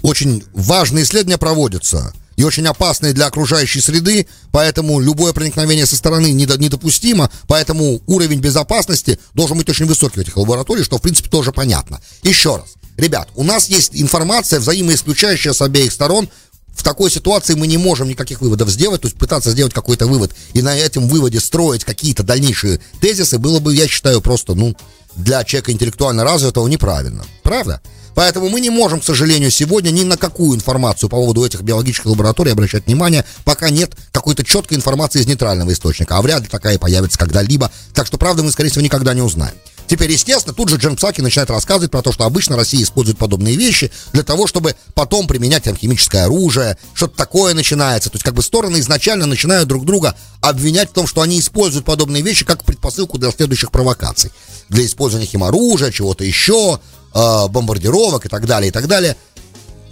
очень 0.02 0.44
важные 0.52 1.02
исследования 1.02 1.38
проводятся 1.38 2.12
и 2.36 2.44
очень 2.44 2.66
опасные 2.66 3.12
для 3.12 3.26
окружающей 3.26 3.80
среды, 3.80 4.28
поэтому 4.52 5.00
любое 5.00 5.32
проникновение 5.32 5.86
со 5.86 5.96
стороны 5.96 6.32
недопустимо, 6.32 7.30
поэтому 7.48 8.00
уровень 8.06 8.40
безопасности 8.40 9.18
должен 9.34 9.58
быть 9.58 9.68
очень 9.68 9.86
высокий 9.86 10.20
в 10.20 10.22
этих 10.22 10.36
лабораториях, 10.36 10.86
что 10.86 10.98
в 10.98 11.02
принципе 11.02 11.30
тоже 11.30 11.50
понятно. 11.50 12.00
Еще 12.22 12.56
раз, 12.56 12.75
Ребят, 12.97 13.29
у 13.35 13.45
нас 13.45 13.69
есть 13.69 13.91
информация, 13.93 14.61
взаимоисключающая 14.61 15.53
с 15.53 15.61
обеих 15.61 15.93
сторон. 15.93 16.29
В 16.75 16.83
такой 16.83 17.11
ситуации 17.11 17.55
мы 17.55 17.67
не 17.67 17.79
можем 17.79 18.09
никаких 18.09 18.41
выводов 18.41 18.69
сделать, 18.69 19.00
то 19.00 19.09
есть 19.09 19.19
пытаться 19.19 19.50
сделать 19.50 19.73
какой-то 19.73 20.07
вывод 20.07 20.35
и 20.53 20.61
на 20.61 20.76
этом 20.76 21.09
выводе 21.09 21.41
строить 21.41 21.85
какие-то 21.85 22.23
дальнейшие 22.23 22.81
тезисы 23.00 23.38
было 23.38 23.61
бы, 23.61 23.75
я 23.75 23.88
считаю, 23.88 24.21
просто, 24.21 24.55
ну, 24.55 24.76
для 25.15 25.43
человека 25.45 25.73
интеллектуально 25.73 26.25
развитого 26.25 26.69
неправильно. 26.69 27.25
Правда? 27.43 27.81
Поэтому 28.15 28.49
мы 28.49 28.61
не 28.61 28.71
можем, 28.71 29.00
к 29.00 29.05
сожалению, 29.05 29.50
сегодня 29.50 29.91
ни 29.91 30.03
на 30.03 30.17
какую 30.17 30.57
информацию 30.57 31.11
по 31.11 31.17
поводу 31.17 31.45
этих 31.45 31.61
биологических 31.61 32.07
лабораторий 32.07 32.53
обращать 32.53 32.87
внимание, 32.87 33.26
пока 33.45 33.69
нет 33.69 33.95
какой-то 34.11 34.43
четкой 34.43 34.79
информации 34.79 35.21
из 35.21 35.26
нейтрального 35.26 35.71
источника. 35.73 36.17
А 36.17 36.23
вряд 36.23 36.43
ли 36.43 36.49
такая 36.49 36.79
появится 36.79 37.19
когда-либо. 37.19 37.71
Так 37.95 38.07
что, 38.07 38.17
правда, 38.17 38.43
мы, 38.43 38.50
скорее 38.53 38.71
всего, 38.71 38.83
никогда 38.83 39.12
не 39.12 39.21
узнаем. 39.21 39.55
Теперь, 39.87 40.11
естественно, 40.11 40.55
тут 40.55 40.69
же 40.69 40.76
Джен 40.76 40.97
Псаки 40.97 41.21
начинает 41.21 41.50
рассказывать 41.50 41.90
про 41.90 42.02
то, 42.02 42.12
что 42.12 42.25
обычно 42.25 42.57
Россия 42.57 42.83
использует 42.83 43.19
подобные 43.19 43.57
вещи 43.57 43.93
для 44.12 44.23
того, 44.23 44.47
чтобы 44.47 44.75
потом 44.95 45.26
применять 45.26 45.64
там 45.64 45.76
химическое 45.76 46.25
оружие, 46.25 46.76
что-то 46.95 47.16
такое 47.16 47.55
начинается. 47.55 48.11
То 48.11 48.16
есть 48.16 48.25
как 48.25 48.35
бы 48.35 48.43
стороны 48.43 48.81
изначально 48.81 49.26
начинают 49.26 49.69
друг 49.69 49.85
друга 49.85 50.16
обвинять 50.40 50.90
в 50.90 50.93
том, 50.93 51.07
что 51.07 51.21
они 51.21 51.38
используют 51.38 51.85
подобные 51.85 52.23
вещи 52.23 52.45
как 52.45 52.64
предпосылку 52.64 53.19
для 53.19 53.31
следующих 53.31 53.71
провокаций. 53.71 54.33
Для 54.69 54.85
использования 54.85 55.26
химоружия, 55.26 55.93
чего-то 55.93 56.25
еще, 56.25 56.81
э, 57.14 57.49
бомбардировок 57.49 58.26
и 58.26 58.28
так 58.28 58.47
далее, 58.47 58.71
и 58.71 58.73
так 58.73 58.88
далее. 58.88 59.16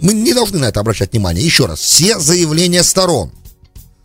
Мы 0.01 0.13
не 0.13 0.33
должны 0.33 0.59
на 0.59 0.65
это 0.65 0.81
обращать 0.81 1.13
внимание. 1.13 1.43
Еще 1.43 1.65
раз, 1.65 1.79
все 1.79 2.19
заявления 2.19 2.83
сторон 2.83 3.31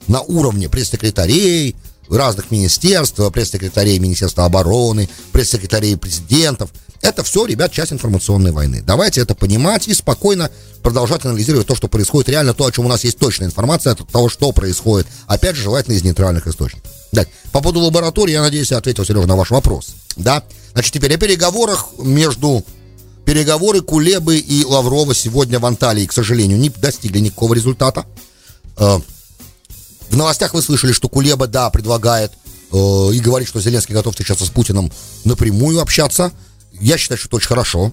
на 0.07 0.21
уровне 0.23 0.69
пресс-секретарей, 0.69 1.75
разных 2.17 2.51
министерств, 2.51 3.21
пресс-секретарей 3.33 3.99
Министерства 3.99 4.45
обороны, 4.45 5.09
пресс-секретарей 5.33 5.97
президентов. 5.97 6.71
Это 7.03 7.23
все, 7.23 7.47
ребят, 7.47 7.73
часть 7.73 7.93
информационной 7.93 8.53
войны. 8.53 8.83
Давайте 8.87 9.23
это 9.23 9.35
понимать 9.35 9.89
и 9.89 9.95
спокойно 9.95 10.51
продолжать 10.83 11.25
анализировать 11.25 11.67
то, 11.67 11.75
что 11.75 11.89
происходит 11.89 12.29
реально, 12.29 12.53
то, 12.53 12.67
о 12.67 12.73
чем 12.73 12.85
у 12.85 12.89
нас 12.89 13.05
есть 13.05 13.19
точная 13.19 13.49
информация, 13.49 13.93
от 13.93 14.07
того, 14.09 14.29
что 14.29 14.53
происходит. 14.53 15.07
Опять 15.27 15.57
же, 15.57 15.63
желательно 15.63 15.95
из 15.95 16.05
нейтральных 16.05 16.47
источников. 16.47 16.91
Так, 17.13 17.29
по 17.53 17.61
поводу 17.61 17.81
лаборатории, 17.81 18.33
я 18.33 18.43
надеюсь, 18.43 18.71
я 18.71 18.77
ответил, 18.77 19.05
Сережа, 19.05 19.27
на 19.27 19.37
ваш 19.37 19.51
вопрос. 19.51 19.95
Да? 20.17 20.45
Значит, 20.73 20.93
теперь 20.93 21.15
о 21.15 21.19
переговорах 21.19 21.89
между 21.99 22.65
переговоры 23.25 23.81
Кулебы 23.81 24.37
и 24.37 24.65
Лаврова 24.65 25.15
сегодня 25.15 25.59
в 25.59 25.67
Анталии, 25.67 26.07
к 26.07 26.13
сожалению, 26.13 26.59
не 26.59 26.69
достигли 26.69 27.21
никакого 27.21 27.55
результата. 27.55 28.05
В 30.11 30.17
новостях 30.17 30.55
вы 30.55 30.61
слышали, 30.61 30.93
что 30.93 31.09
Кулеба, 31.09 31.47
да, 31.47 31.71
предлагает 31.71 32.33
э, 32.73 32.77
и 32.77 33.21
говорит, 33.21 33.49
что 33.49 33.61
Зеленский 33.61 33.95
готов 33.95 34.13
встречаться 34.13 34.45
с 34.45 34.51
Путиным 34.51 34.91
напрямую 35.25 35.81
общаться. 35.81 36.33
Я 36.73 36.99
считаю, 36.99 37.17
что 37.17 37.29
это 37.29 37.37
очень 37.37 37.49
хорошо. 37.49 37.93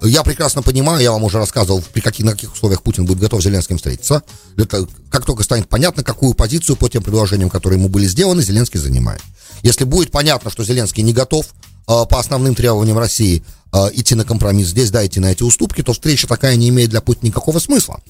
Я 0.00 0.22
прекрасно 0.22 0.62
понимаю, 0.62 1.02
я 1.02 1.12
вам 1.12 1.24
уже 1.24 1.38
рассказывал, 1.38 1.82
при 1.92 2.00
каких, 2.00 2.24
на 2.24 2.32
каких 2.32 2.54
условиях 2.54 2.82
Путин 2.82 3.04
будет 3.04 3.18
готов 3.18 3.42
с 3.42 3.44
Зеленским 3.44 3.76
встретиться. 3.76 4.22
Это, 4.56 4.86
как 5.10 5.26
только 5.26 5.42
станет 5.42 5.68
понятно, 5.68 6.02
какую 6.02 6.32
позицию 6.32 6.76
по 6.76 6.88
тем 6.88 7.02
предложениям, 7.02 7.50
которые 7.50 7.78
ему 7.78 7.90
были 7.90 8.06
сделаны, 8.06 8.42
Зеленский 8.42 8.80
занимает. 8.80 9.20
Если 9.62 9.84
будет 9.84 10.10
понятно, 10.10 10.50
что 10.50 10.64
Зеленский 10.64 11.02
не 11.02 11.12
готов 11.12 11.46
э, 11.46 11.52
по 11.86 12.18
основным 12.18 12.54
требованиям 12.54 12.98
России 12.98 13.42
э, 13.74 13.78
идти 13.92 14.14
на 14.14 14.24
компромисс 14.24 14.68
здесь, 14.68 14.90
да, 14.90 15.04
идти 15.04 15.20
на 15.20 15.32
эти 15.32 15.42
уступки, 15.42 15.82
то 15.82 15.92
встреча 15.92 16.26
такая 16.26 16.56
не 16.56 16.70
имеет 16.70 16.88
для 16.90 17.02
Путина 17.02 17.28
никакого 17.28 17.58
смысла. 17.58 18.00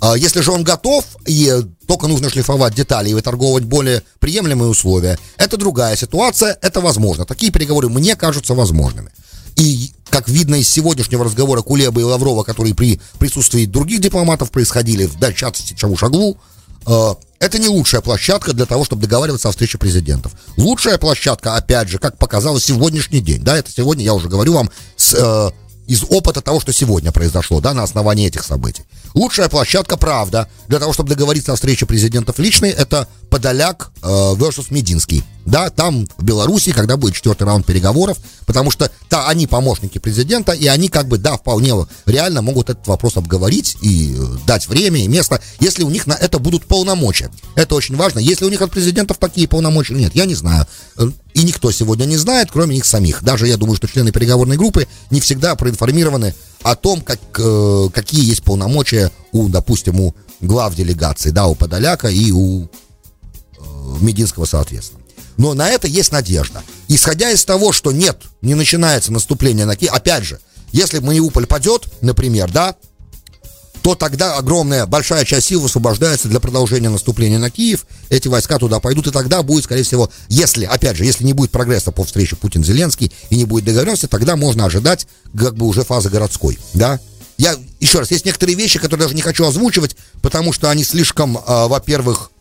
А 0.00 0.16
если 0.16 0.40
же 0.40 0.52
он 0.52 0.62
готов, 0.62 1.04
и 1.26 1.52
только 1.86 2.06
нужно 2.06 2.28
шлифовать 2.28 2.74
детали 2.74 3.10
и 3.10 3.14
выторговывать 3.14 3.64
более 3.64 4.02
приемлемые 4.18 4.68
условия, 4.68 5.18
это 5.38 5.56
другая 5.56 5.96
ситуация, 5.96 6.58
это 6.60 6.80
возможно. 6.80 7.24
Такие 7.24 7.50
переговоры 7.50 7.88
мне 7.88 8.14
кажутся 8.14 8.54
возможными. 8.54 9.10
И, 9.56 9.92
как 10.10 10.28
видно 10.28 10.56
из 10.56 10.68
сегодняшнего 10.68 11.24
разговора 11.24 11.62
Кулеба 11.62 12.00
и 12.00 12.04
Лаврова, 12.04 12.42
которые 12.42 12.74
при 12.74 13.00
присутствии 13.18 13.64
других 13.64 14.00
дипломатов 14.00 14.50
происходили, 14.50 15.06
в 15.06 15.18
частности 15.32 15.72
Чавушаглу, 15.72 16.36
э, 16.86 17.14
это 17.38 17.58
не 17.58 17.68
лучшая 17.68 18.02
площадка 18.02 18.52
для 18.52 18.66
того, 18.66 18.84
чтобы 18.84 19.02
договариваться 19.02 19.48
о 19.48 19.52
встрече 19.52 19.78
президентов. 19.78 20.32
Лучшая 20.58 20.98
площадка, 20.98 21.56
опять 21.56 21.88
же, 21.88 21.98
как 21.98 22.18
показало 22.18 22.60
сегодняшний 22.60 23.20
день, 23.20 23.42
да, 23.42 23.56
это 23.56 23.70
сегодня, 23.70 24.04
я 24.04 24.12
уже 24.12 24.28
говорю 24.28 24.52
вам, 24.52 24.70
с, 24.96 25.14
э, 25.14 25.50
из 25.86 26.04
опыта 26.08 26.40
того, 26.40 26.60
что 26.60 26.72
сегодня 26.72 27.12
произошло, 27.12 27.60
да, 27.60 27.74
на 27.74 27.82
основании 27.82 28.26
этих 28.26 28.44
событий. 28.44 28.82
Лучшая 29.14 29.48
площадка, 29.48 29.96
правда, 29.96 30.48
для 30.68 30.78
того, 30.78 30.92
чтобы 30.92 31.10
договориться 31.10 31.52
о 31.52 31.56
встрече 31.56 31.86
президентов 31.86 32.38
личной, 32.38 32.70
это 32.70 33.08
Подоляк 33.30 33.90
э, 34.02 34.06
versus 34.06 34.66
Мединский. 34.70 35.24
Да, 35.44 35.70
там 35.70 36.06
в 36.16 36.24
Беларуси, 36.24 36.72
когда 36.72 36.96
будет 36.96 37.14
четвертый 37.14 37.44
раунд 37.44 37.64
переговоров, 37.64 38.18
потому 38.46 38.70
что 38.70 38.90
да, 39.10 39.28
они 39.28 39.46
помощники 39.46 39.98
президента, 39.98 40.52
и 40.52 40.66
они 40.66 40.88
как 40.88 41.06
бы, 41.06 41.18
да, 41.18 41.36
вполне 41.36 41.72
реально 42.04 42.42
могут 42.42 42.70
этот 42.70 42.86
вопрос 42.88 43.16
обговорить 43.16 43.76
и 43.80 44.16
э, 44.18 44.24
дать 44.46 44.68
время 44.68 45.00
и 45.00 45.08
место, 45.08 45.40
если 45.60 45.84
у 45.84 45.90
них 45.90 46.06
на 46.06 46.14
это 46.14 46.38
будут 46.38 46.66
полномочия. 46.66 47.30
Это 47.54 47.74
очень 47.74 47.96
важно. 47.96 48.18
Если 48.18 48.44
у 48.44 48.48
них 48.48 48.60
от 48.60 48.70
президентов 48.70 49.18
такие 49.18 49.48
полномочия 49.48 49.94
нет, 49.94 50.14
я 50.14 50.24
не 50.24 50.34
знаю. 50.34 50.66
И 51.36 51.42
никто 51.44 51.70
сегодня 51.70 52.06
не 52.06 52.16
знает, 52.16 52.48
кроме 52.50 52.76
них 52.76 52.86
самих. 52.86 53.22
Даже 53.22 53.46
я 53.46 53.58
думаю, 53.58 53.76
что 53.76 53.86
члены 53.86 54.10
переговорной 54.10 54.56
группы 54.56 54.88
не 55.10 55.20
всегда 55.20 55.54
проинформированы 55.54 56.34
о 56.62 56.76
том, 56.76 57.02
как, 57.02 57.20
э, 57.36 57.88
какие 57.92 58.24
есть 58.24 58.42
полномочия 58.42 59.12
у, 59.32 59.48
допустим, 59.48 60.00
у 60.00 60.14
глав 60.40 60.74
делегации, 60.74 61.28
да, 61.28 61.46
у 61.46 61.54
Подоляка 61.54 62.08
и 62.08 62.30
у 62.30 62.64
э, 62.64 62.68
Мединского, 64.00 64.46
соответственно. 64.46 65.02
Но 65.36 65.52
на 65.52 65.68
это 65.68 65.86
есть 65.86 66.10
надежда. 66.10 66.62
Исходя 66.88 67.30
из 67.30 67.44
того, 67.44 67.72
что 67.72 67.92
нет, 67.92 68.16
не 68.40 68.54
начинается 68.54 69.12
наступление 69.12 69.66
на 69.66 69.76
Киев, 69.76 69.92
опять 69.92 70.24
же, 70.24 70.40
если 70.72 71.00
Мариуполь 71.00 71.44
падет, 71.44 71.82
например, 72.00 72.50
да, 72.50 72.76
то 73.86 73.94
тогда 73.94 74.34
огромная, 74.34 74.84
большая 74.84 75.24
часть 75.24 75.46
сил 75.46 75.60
высвобождается 75.60 76.26
для 76.26 76.40
продолжения 76.40 76.88
наступления 76.88 77.38
на 77.38 77.50
Киев. 77.50 77.86
Эти 78.08 78.26
войска 78.26 78.58
туда 78.58 78.80
пойдут, 78.80 79.06
и 79.06 79.12
тогда 79.12 79.44
будет, 79.44 79.62
скорее 79.62 79.84
всего, 79.84 80.10
если, 80.28 80.64
опять 80.64 80.96
же, 80.96 81.04
если 81.04 81.22
не 81.22 81.34
будет 81.34 81.52
прогресса 81.52 81.92
по 81.92 82.04
встрече 82.04 82.34
Путин-Зеленский 82.34 83.12
и 83.30 83.36
не 83.36 83.44
будет 83.44 83.64
договоренности, 83.64 84.06
тогда 84.06 84.34
можно 84.34 84.64
ожидать 84.64 85.06
как 85.38 85.54
бы 85.54 85.66
уже 85.66 85.84
фазы 85.84 86.10
городской, 86.10 86.58
да. 86.74 86.98
Я, 87.38 87.54
еще 87.78 88.00
раз, 88.00 88.10
есть 88.10 88.24
некоторые 88.24 88.56
вещи, 88.56 88.80
которые 88.80 89.04
даже 89.04 89.14
не 89.14 89.22
хочу 89.22 89.46
озвучивать, 89.46 89.94
потому 90.20 90.52
что 90.52 90.68
они 90.68 90.82
слишком, 90.82 91.36
э, 91.36 91.40
во-первых, 91.46 92.32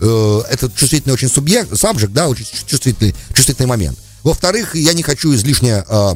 э, 0.00 0.42
это 0.50 0.72
чувствительный 0.74 1.14
очень 1.14 1.28
субъект, 1.28 1.78
сабжект, 1.78 2.12
да, 2.12 2.26
очень 2.26 2.46
чувствительный, 2.66 3.14
чувствительный 3.32 3.68
момент. 3.68 3.96
Во-вторых, 4.24 4.74
я 4.74 4.92
не 4.94 5.04
хочу 5.04 5.32
излишне 5.36 5.84
э, 5.86 6.14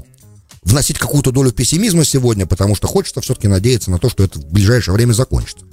вносить 0.64 0.98
какую-то 0.98 1.30
долю 1.30 1.52
пессимизма 1.52 2.04
сегодня, 2.04 2.46
потому 2.46 2.74
что 2.74 2.88
хочется 2.88 3.20
все-таки 3.20 3.48
надеяться 3.48 3.90
на 3.90 3.98
то, 3.98 4.08
что 4.08 4.24
это 4.24 4.38
в 4.38 4.46
ближайшее 4.46 4.94
время 4.94 5.12
закончится. 5.12 5.64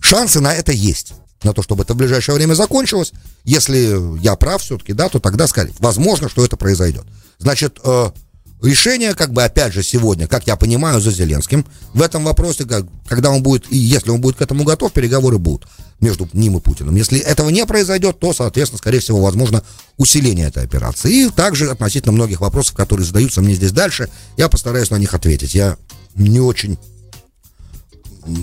Шансы 0.00 0.40
на 0.40 0.54
это 0.54 0.72
есть. 0.72 1.14
На 1.42 1.54
то, 1.54 1.62
чтобы 1.62 1.84
это 1.84 1.94
в 1.94 1.96
ближайшее 1.96 2.34
время 2.34 2.52
закончилось. 2.52 3.12
Если 3.44 4.20
я 4.20 4.36
прав 4.36 4.62
все-таки, 4.62 4.92
да, 4.92 5.08
то 5.08 5.20
тогда 5.20 5.46
сказать, 5.46 5.72
возможно, 5.78 6.28
что 6.28 6.44
это 6.44 6.58
произойдет. 6.58 7.04
Значит, 7.38 7.78
э, 7.82 8.10
решение, 8.62 9.14
как 9.14 9.32
бы, 9.32 9.42
опять 9.42 9.72
же, 9.72 9.82
сегодня, 9.82 10.26
как 10.26 10.46
я 10.46 10.56
понимаю, 10.56 11.00
за 11.00 11.10
Зеленским 11.10 11.64
в 11.94 12.02
этом 12.02 12.24
вопросе, 12.24 12.66
как, 12.66 12.84
когда 13.08 13.30
он 13.30 13.42
будет, 13.42 13.72
и 13.72 13.76
если 13.78 14.10
он 14.10 14.20
будет 14.20 14.36
к 14.36 14.42
этому 14.42 14.64
готов, 14.64 14.92
переговоры 14.92 15.38
будут 15.38 15.66
между 16.00 16.28
ним 16.32 16.56
и 16.56 16.60
Путиным. 16.60 16.96
Если 16.96 17.18
этого 17.18 17.50
не 17.50 17.66
произойдет, 17.66 18.18
то, 18.18 18.32
соответственно, 18.32 18.78
скорее 18.78 19.00
всего, 19.00 19.20
возможно 19.20 19.62
усиление 19.96 20.48
этой 20.48 20.64
операции. 20.64 21.26
И 21.26 21.30
также 21.30 21.70
относительно 21.70 22.12
многих 22.12 22.40
вопросов, 22.40 22.74
которые 22.74 23.06
задаются 23.06 23.40
мне 23.40 23.54
здесь 23.54 23.72
дальше, 23.72 24.08
я 24.36 24.48
постараюсь 24.48 24.90
на 24.90 24.96
них 24.96 25.14
ответить. 25.14 25.54
Я 25.54 25.76
не 26.14 26.40
очень 26.40 26.78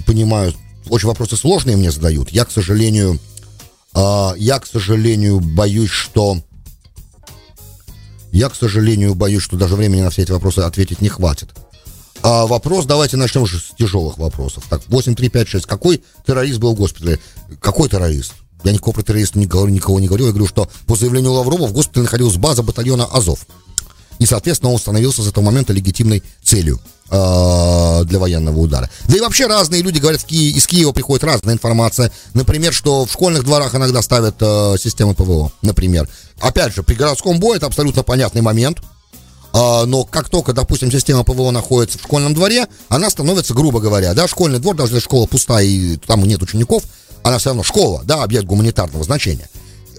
понимаю, 0.06 0.54
очень 0.90 1.08
вопросы 1.08 1.36
сложные 1.36 1.78
мне 1.78 1.92
задают. 1.92 2.30
Я, 2.30 2.46
к 2.46 2.52
сожалению, 2.52 3.20
э, 3.96 4.30
я, 4.38 4.60
к 4.60 4.68
сожалению, 4.68 5.40
боюсь, 5.40 5.90
что 5.90 6.42
я, 8.32 8.50
к 8.50 8.56
сожалению, 8.56 9.16
боюсь, 9.16 9.42
что 9.42 9.58
даже 9.58 9.76
времени 9.76 10.02
на 10.02 10.10
все 10.10 10.24
эти 10.24 10.32
вопросы 10.32 10.60
ответить 10.60 11.02
не 11.02 11.10
хватит. 11.10 11.50
А 12.30 12.46
вопрос, 12.46 12.84
давайте 12.86 13.16
начнем 13.16 13.44
уже 13.44 13.58
с 13.58 13.74
тяжелых 13.80 14.18
вопросов. 14.18 14.66
Так, 14.70 14.82
8, 14.90 15.16
3, 15.16 15.30
5, 15.30 15.48
6. 15.48 15.66
Какой 15.66 16.04
террорист 16.26 16.60
был 16.60 16.74
в 16.74 16.78
госпитале? 16.78 17.22
Какой 17.62 17.88
террорист? 17.88 18.34
Я 18.66 18.74
никакого 18.74 18.96
про 18.96 19.04
террориста 19.04 19.40
не 19.40 19.46
говорю, 19.46 19.72
никого 19.72 19.98
не 20.02 20.08
говорю. 20.08 20.26
Я 20.26 20.32
говорю, 20.32 20.46
что 20.46 20.68
по 20.88 20.98
заявлению 20.98 21.32
Лаврова 21.32 21.68
в 21.68 21.72
госпитале 21.72 22.04
находилась 22.04 22.36
база 22.36 22.64
батальона 22.64 23.06
Азов. 23.06 23.48
И, 24.20 24.26
соответственно, 24.26 24.74
он 24.74 24.78
становился 24.78 25.24
с 25.24 25.28
этого 25.30 25.46
момента 25.46 25.72
легитимной 25.72 26.22
целью 26.44 26.82
э, 27.10 28.04
для 28.04 28.20
военного 28.20 28.60
удара. 28.60 28.90
Да 29.08 29.16
и 29.16 29.22
вообще 29.22 29.48
разные 29.48 29.82
люди 29.82 30.00
говорят, 30.00 30.22
Ки- 30.26 30.52
из 30.52 30.68
Киева 30.68 30.92
приходит 30.92 31.24
разная 31.24 31.54
информация. 31.54 32.12
Например, 32.34 32.74
что 32.74 33.06
в 33.06 33.12
школьных 33.14 33.46
дворах 33.46 33.74
иногда 33.74 34.02
ставят 34.02 34.36
э, 34.42 34.76
системы 34.78 35.14
ПВО, 35.14 35.54
например. 35.62 36.10
Опять 36.42 36.76
же, 36.76 36.84
при 36.84 36.96
городском 36.96 37.40
бою 37.40 37.56
это 37.56 37.68
абсолютно 37.68 38.04
понятный 38.04 38.42
момент. 38.42 38.80
А, 39.54 39.86
но 39.86 40.04
как 40.04 40.30
только, 40.30 40.54
допустим, 40.54 40.92
система 40.92 41.24
ПВО 41.24 41.52
находится 41.52 41.98
в 41.98 42.04
школьном 42.04 42.34
дворе, 42.34 42.68
она 42.90 43.10
становится, 43.10 43.54
грубо 43.54 43.80
говоря, 43.80 44.14
да, 44.14 44.28
школьный 44.28 44.60
двор, 44.60 44.76
даже 44.76 44.94
если 44.94 45.06
школа 45.06 45.26
пустая 45.26 45.66
и 45.66 45.98
там 45.98 46.24
нет 46.24 46.42
учеников, 46.42 46.84
она 47.24 47.38
все 47.40 47.50
равно 47.50 47.64
школа, 47.64 48.02
да, 48.06 48.24
объект 48.24 48.46
гуманитарного 48.46 49.04
значения. 49.04 49.50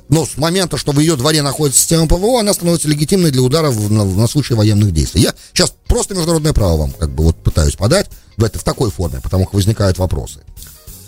Но 0.08 0.24
с 0.24 0.38
момента, 0.38 0.78
что 0.78 0.92
в 0.92 1.00
ее 1.00 1.16
дворе 1.16 1.42
находится 1.42 1.80
система 1.80 2.06
ПВО, 2.06 2.40
она 2.40 2.54
становится 2.54 2.88
легитимной 2.88 3.30
для 3.30 3.42
удара 3.42 3.70
в, 3.70 3.92
на, 3.92 4.04
на 4.04 4.26
случай 4.26 4.54
военных 4.54 4.92
действий. 4.92 5.22
Я 5.22 5.34
сейчас 5.52 5.74
просто 5.86 6.14
международное 6.14 6.54
право 6.54 6.76
вам 6.78 6.92
как 6.92 7.10
бы 7.10 7.24
вот 7.24 7.36
пытаюсь 7.36 7.76
подать 7.76 8.08
в, 8.36 8.44
это, 8.44 8.58
в 8.58 8.64
такой 8.64 8.90
форме, 8.90 9.20
потому 9.22 9.44
что 9.44 9.56
возникают 9.56 9.98
вопросы. 9.98 10.40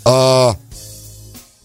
А, 0.05 0.55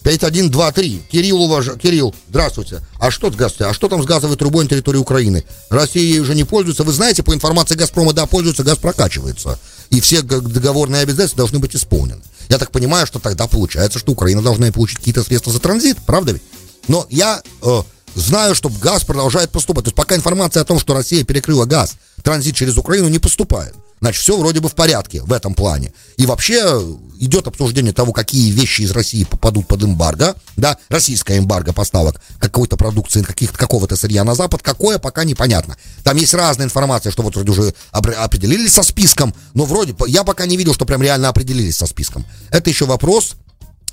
5123. 0.07 1.03
Кирилл, 1.11 1.43
уваж... 1.43 1.69
Кирилл, 1.83 2.15
здравствуйте. 2.29 2.81
А 3.01 3.11
что, 3.11 3.29
здравствуйте, 3.29 3.69
а 3.69 3.75
что 3.75 3.89
там 3.89 4.05
с 4.05 4.07
газовой 4.07 4.37
трубой 4.37 4.63
на 4.63 4.71
территории 4.71 4.99
Украины? 4.99 5.43
Россия 5.69 6.05
ей 6.05 6.21
уже 6.21 6.37
не 6.37 6.45
пользуется. 6.45 6.85
Вы 6.85 6.93
знаете, 6.93 7.25
по 7.25 7.35
информации 7.35 7.75
Газпрома, 7.75 8.13
да, 8.13 8.27
пользуется, 8.27 8.63
газ 8.63 8.79
прокачивается. 8.79 9.59
И 9.91 10.01
все 10.01 10.23
договорные 10.23 11.03
обязательства 11.03 11.39
должны 11.39 11.59
быть 11.59 11.75
исполнены. 11.75 12.23
Я 12.49 12.59
так 12.59 12.71
понимаю, 12.71 13.05
что 13.05 13.19
тогда 13.19 13.49
получается, 13.49 13.99
что 13.99 14.13
Украина 14.13 14.43
должна 14.43 14.71
получить 14.71 14.99
какие-то 14.99 15.25
средства 15.25 15.53
за 15.53 15.59
транзит, 15.59 15.97
правда 16.07 16.35
ведь? 16.35 16.43
Но 16.87 17.05
я 17.11 17.43
э, 17.63 17.83
знаю, 18.15 18.55
что 18.55 18.69
газ 18.69 19.03
продолжает 19.03 19.51
поступать. 19.51 19.87
То 19.87 19.89
есть 19.89 19.97
пока 19.97 20.15
информация 20.15 20.61
о 20.61 20.65
том, 20.65 20.79
что 20.79 20.95
Россия 20.95 21.25
перекрыла 21.25 21.65
газ, 21.65 21.97
транзит 22.23 22.55
через 22.55 22.77
Украину 22.77 23.09
не 23.09 23.19
поступает. 23.19 23.75
Значит, 24.01 24.23
все 24.23 24.37
вроде 24.37 24.61
бы 24.61 24.69
в 24.69 24.75
порядке 24.75 25.23
в 25.23 25.33
этом 25.33 25.55
плане. 25.55 25.93
И 26.17 26.27
вообще 26.27 26.81
идет 27.19 27.47
обсуждение 27.47 27.93
того, 27.93 28.13
какие 28.13 28.51
вещи 28.51 28.83
из 28.83 28.91
России 28.91 29.25
попадут 29.25 29.67
под 29.67 29.85
эмбарго, 29.85 30.37
да, 30.57 30.77
российская 30.89 31.39
эмбарго 31.39 31.73
поставок 31.73 32.21
какой-то 32.39 32.77
продукции, 32.77 33.23
каких-то, 33.23 33.57
какого-то 33.57 33.97
сырья 33.97 34.23
на 34.25 34.35
Запад, 34.35 34.63
какое, 34.63 34.99
пока 34.99 35.25
непонятно. 35.25 35.77
Там 36.05 36.17
есть 36.17 36.35
разная 36.35 36.67
информация, 36.67 37.11
что 37.11 37.23
вот 37.23 37.35
вроде 37.37 37.51
уже 37.51 37.75
определились 37.91 38.73
со 38.73 38.83
списком, 38.83 39.35
но 39.55 39.65
вроде, 39.65 39.95
я 40.09 40.25
пока 40.25 40.47
не 40.47 40.57
видел, 40.57 40.75
что 40.75 40.85
прям 40.85 41.03
реально 41.03 41.29
определились 41.31 41.77
со 41.77 41.87
списком. 41.87 42.27
Это 42.51 42.69
еще 42.69 42.85
вопрос, 42.85 43.37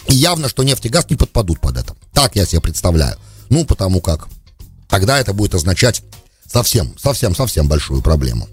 и 0.07 0.15
явно, 0.15 0.49
что 0.49 0.63
нефть 0.63 0.85
и 0.85 0.89
газ 0.89 1.09
не 1.09 1.15
подпадут 1.15 1.61
под 1.61 1.77
это. 1.77 1.95
Так 2.13 2.35
я 2.35 2.45
себе 2.45 2.59
представляю. 2.61 3.17
Ну, 3.49 3.65
потому 3.65 4.01
как 4.01 4.27
тогда 4.89 5.19
это 5.19 5.33
будет 5.33 5.55
означать 5.55 6.03
совсем, 6.45 6.93
совсем, 6.99 7.35
совсем 7.35 7.67
большую 7.67 8.01
проблему. 8.01 8.49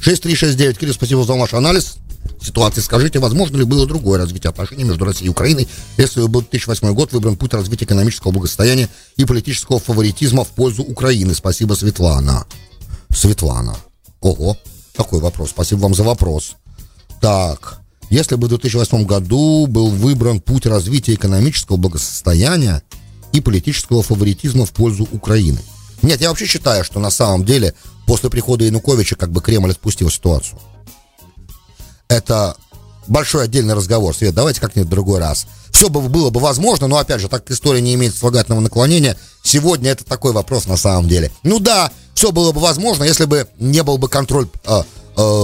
6369. 0.00 0.78
Кирилл, 0.78 0.94
спасибо 0.94 1.24
за 1.24 1.34
ваш 1.34 1.54
анализ 1.54 1.96
ситуации. 2.42 2.80
Скажите, 2.80 3.18
возможно 3.18 3.56
ли 3.56 3.64
было 3.64 3.86
другое 3.86 4.18
развитие 4.18 4.50
отношений 4.50 4.84
между 4.84 5.04
Россией 5.04 5.26
и 5.26 5.30
Украиной, 5.30 5.68
если 5.96 6.26
был 6.26 6.40
2008 6.40 6.94
год 6.94 7.12
выбран 7.12 7.36
путь 7.36 7.54
развития 7.54 7.84
экономического 7.84 8.32
благосостояния 8.32 8.88
и 9.16 9.24
политического 9.24 9.78
фаворитизма 9.78 10.44
в 10.44 10.48
пользу 10.48 10.82
Украины? 10.82 11.34
Спасибо, 11.34 11.74
Светлана. 11.74 12.46
Светлана. 13.14 13.76
Ого, 14.20 14.56
такой 14.94 15.20
вопрос. 15.20 15.50
Спасибо 15.50 15.80
вам 15.80 15.94
за 15.94 16.04
вопрос. 16.04 16.52
Так, 17.20 17.80
если 18.08 18.36
бы 18.36 18.46
в 18.46 18.50
2008 18.50 19.04
году 19.04 19.66
был 19.66 19.88
выбран 19.88 20.40
путь 20.40 20.66
развития 20.66 21.14
экономического 21.14 21.76
благосостояния 21.76 22.82
и 23.32 23.40
политического 23.40 24.02
фаворитизма 24.02 24.66
в 24.66 24.72
пользу 24.72 25.06
Украины. 25.12 25.58
Нет, 26.02 26.20
я 26.20 26.28
вообще 26.28 26.46
считаю, 26.46 26.84
что 26.84 27.00
на 27.00 27.10
самом 27.10 27.44
деле 27.44 27.74
после 28.06 28.30
прихода 28.30 28.64
Януковича 28.64 29.16
как 29.16 29.30
бы 29.30 29.40
Кремль 29.40 29.72
отпустил 29.72 30.10
ситуацию. 30.10 30.58
Это 32.08 32.56
большой 33.06 33.44
отдельный 33.44 33.74
разговор, 33.74 34.14
Свет, 34.14 34.34
давайте 34.34 34.60
как-нибудь 34.60 34.88
в 34.88 34.90
другой 34.90 35.20
раз. 35.20 35.46
Все 35.70 35.88
бы 35.88 36.00
было 36.00 36.30
бы 36.30 36.40
возможно, 36.40 36.86
но 36.86 36.96
опять 36.96 37.20
же, 37.20 37.28
так 37.28 37.50
история 37.50 37.80
не 37.80 37.94
имеет 37.94 38.14
слагательного 38.14 38.60
наклонения. 38.60 39.16
Сегодня 39.42 39.90
это 39.90 40.04
такой 40.04 40.32
вопрос 40.32 40.66
на 40.66 40.76
самом 40.76 41.08
деле. 41.08 41.30
Ну 41.42 41.60
да, 41.60 41.90
все 42.14 42.32
было 42.32 42.52
бы 42.52 42.60
возможно, 42.60 43.04
если 43.04 43.24
бы 43.24 43.48
не 43.58 43.82
был 43.82 43.98
бы 43.98 44.08
контроль 44.08 44.48
э, 44.64 44.82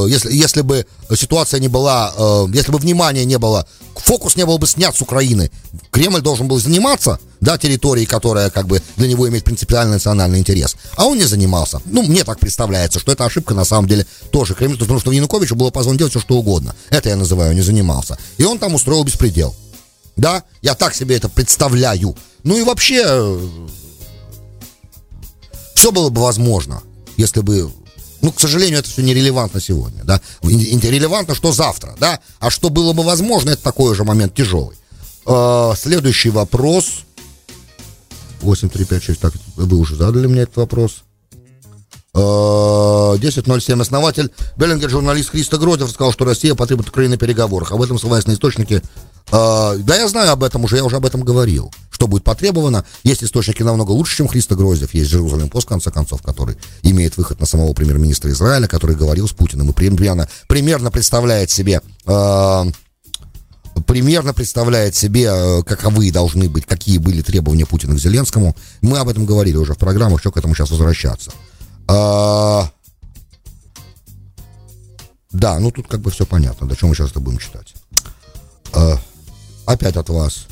если, 0.09 0.33
если 0.33 0.63
бы 0.63 0.87
ситуация 1.15 1.61
не 1.61 1.69
была, 1.69 2.13
э, 2.17 2.47
если 2.53 2.73
бы 2.73 2.79
внимание 2.79 3.25
не 3.25 3.39
было, 3.39 3.67
фокус 3.95 4.37
не 4.37 4.47
был 4.47 4.59
бы 4.59 4.67
снят 4.67 4.95
с 4.97 5.03
Украины, 5.03 5.51
Кремль 5.91 6.21
должен 6.21 6.49
был 6.49 6.59
заниматься, 6.59 7.19
да, 7.41 7.59
территорией, 7.59 8.07
которая 8.07 8.51
как 8.51 8.67
бы 8.67 8.83
для 8.97 9.09
него 9.09 9.29
имеет 9.29 9.45
принципиальный 9.45 9.95
национальный 9.95 10.39
интерес, 10.39 10.77
а 10.97 11.07
он 11.07 11.19
не 11.19 11.25
занимался. 11.25 11.81
Ну, 11.85 12.03
мне 12.03 12.25
так 12.25 12.39
представляется, 12.39 12.99
что 12.99 13.13
это 13.13 13.25
ошибка 13.25 13.55
на 13.55 13.65
самом 13.65 13.89
деле 13.89 14.07
тоже 14.31 14.55
Кремль, 14.55 14.79
потому 14.79 15.01
что 15.01 15.13
Януковичу 15.13 15.57
было 15.57 15.71
позволено 15.71 15.99
делать 15.99 16.13
все, 16.13 16.21
что 16.21 16.37
угодно. 16.37 16.75
Это 16.91 17.09
я 17.09 17.17
называю 17.17 17.55
не 17.55 17.63
занимался. 17.63 18.19
И 18.39 18.45
он 18.45 18.59
там 18.59 18.75
устроил 18.75 19.05
беспредел. 19.05 19.55
Да, 20.17 20.45
я 20.63 20.75
так 20.75 20.95
себе 20.95 21.17
это 21.17 21.29
представляю. 21.29 22.17
Ну 22.43 22.57
и 22.57 22.63
вообще, 22.63 23.03
э, 23.05 23.49
все 25.75 25.93
было 25.93 26.09
бы 26.09 26.23
возможно, 26.23 26.83
если 27.17 27.41
бы 27.41 27.71
ну, 28.27 28.33
к 28.33 28.41
сожалению, 28.41 28.81
это 28.81 28.89
все 28.89 29.03
нерелевантно 29.03 29.61
сегодня, 29.61 30.03
да. 30.03 30.21
Релевантно, 30.43 31.37
что 31.37 31.53
завтра, 31.53 31.95
да. 32.01 32.19
А 32.41 32.51
что 32.51 32.71
было 32.71 32.93
бы 32.93 33.05
возможно, 33.05 33.51
это 33.51 33.63
такой 33.63 33.95
же 33.95 34.03
момент 34.03 34.35
тяжелый. 34.35 34.77
Э, 35.27 35.75
следующий 35.79 36.31
вопрос. 36.31 37.05
8356, 38.41 39.21
так, 39.21 39.33
вы 39.55 39.77
уже 39.77 39.95
задали 39.95 40.27
мне 40.27 40.41
этот 40.41 40.57
вопрос. 40.57 41.05
10.07 42.17 43.81
основатель 43.81 44.31
Беллингер, 44.57 44.89
журналист 44.89 45.31
Христо 45.31 45.59
Грозев, 45.59 45.91
сказал, 45.91 46.13
что 46.13 46.25
Россия 46.25 46.55
потребует 46.55 46.89
Украины 46.89 47.15
на 47.15 47.19
переговорах. 47.19 47.73
Об 47.73 47.83
этом 47.83 47.99
ссылаясь 47.99 48.27
на 48.27 48.33
источники. 48.33 48.83
Э, 49.33 49.77
да, 49.79 49.97
я 49.97 50.09
знаю 50.09 50.33
об 50.33 50.43
этом 50.43 50.65
уже, 50.65 50.77
я 50.77 50.85
уже 50.85 50.97
об 50.97 51.05
этом 51.05 51.23
говорил. 51.23 51.71
Что 51.91 52.07
будет 52.07 52.25
потребовано. 52.25 52.85
Есть 53.03 53.23
источники 53.23 53.63
намного 53.63 53.91
лучше, 53.91 54.17
чем 54.17 54.29
Христо 54.29 54.55
Грозев. 54.55 54.95
Есть 54.95 55.11
Джерузалем 55.11 55.51
Пост, 55.51 55.67
в 55.67 55.69
конце 55.69 55.91
концов, 55.91 56.23
который 56.23 56.57
имеет 56.83 57.17
выход 57.17 57.41
на 57.41 57.47
самого 57.47 57.73
премьер-министра 57.75 58.31
Израиля, 58.31 58.67
который 58.67 58.97
говорил 58.97 59.29
с 59.29 59.33
Путиным 59.33 59.71
и 59.71 59.73
примерно, 59.73 60.29
примерно 60.49 60.91
представляет 60.91 61.51
себе 61.51 61.81
э, 62.07 62.65
примерно 63.87 64.33
представляет 64.33 64.95
себе, 64.95 65.29
э, 65.31 65.63
каковы 65.65 66.11
должны 66.11 66.49
быть, 66.49 66.67
какие 66.67 66.99
были 66.99 67.23
требования 67.23 67.67
Путина 67.67 67.95
к 67.95 67.99
Зеленскому. 67.99 68.57
Мы 68.81 68.99
об 68.99 69.09
этом 69.09 69.27
говорили 69.27 69.57
уже 69.57 69.75
в 69.75 69.79
программах, 69.79 70.21
что 70.21 70.33
к 70.33 70.37
этому 70.37 70.55
сейчас 70.55 70.71
возвращаться. 70.71 71.31
А... 71.89 72.71
Да, 75.31 75.59
ну 75.59 75.71
тут 75.71 75.89
как 75.89 76.01
бы 76.01 76.11
все 76.11 76.27
понятно, 76.27 76.67
до 76.67 76.77
чем 76.77 76.89
мы 76.89 76.95
сейчас 76.95 77.11
это 77.11 77.21
будем 77.21 77.39
читать. 77.39 77.75
А... 78.73 78.99
Опять 79.67 79.97
от 79.97 80.09
вас. 80.09 80.47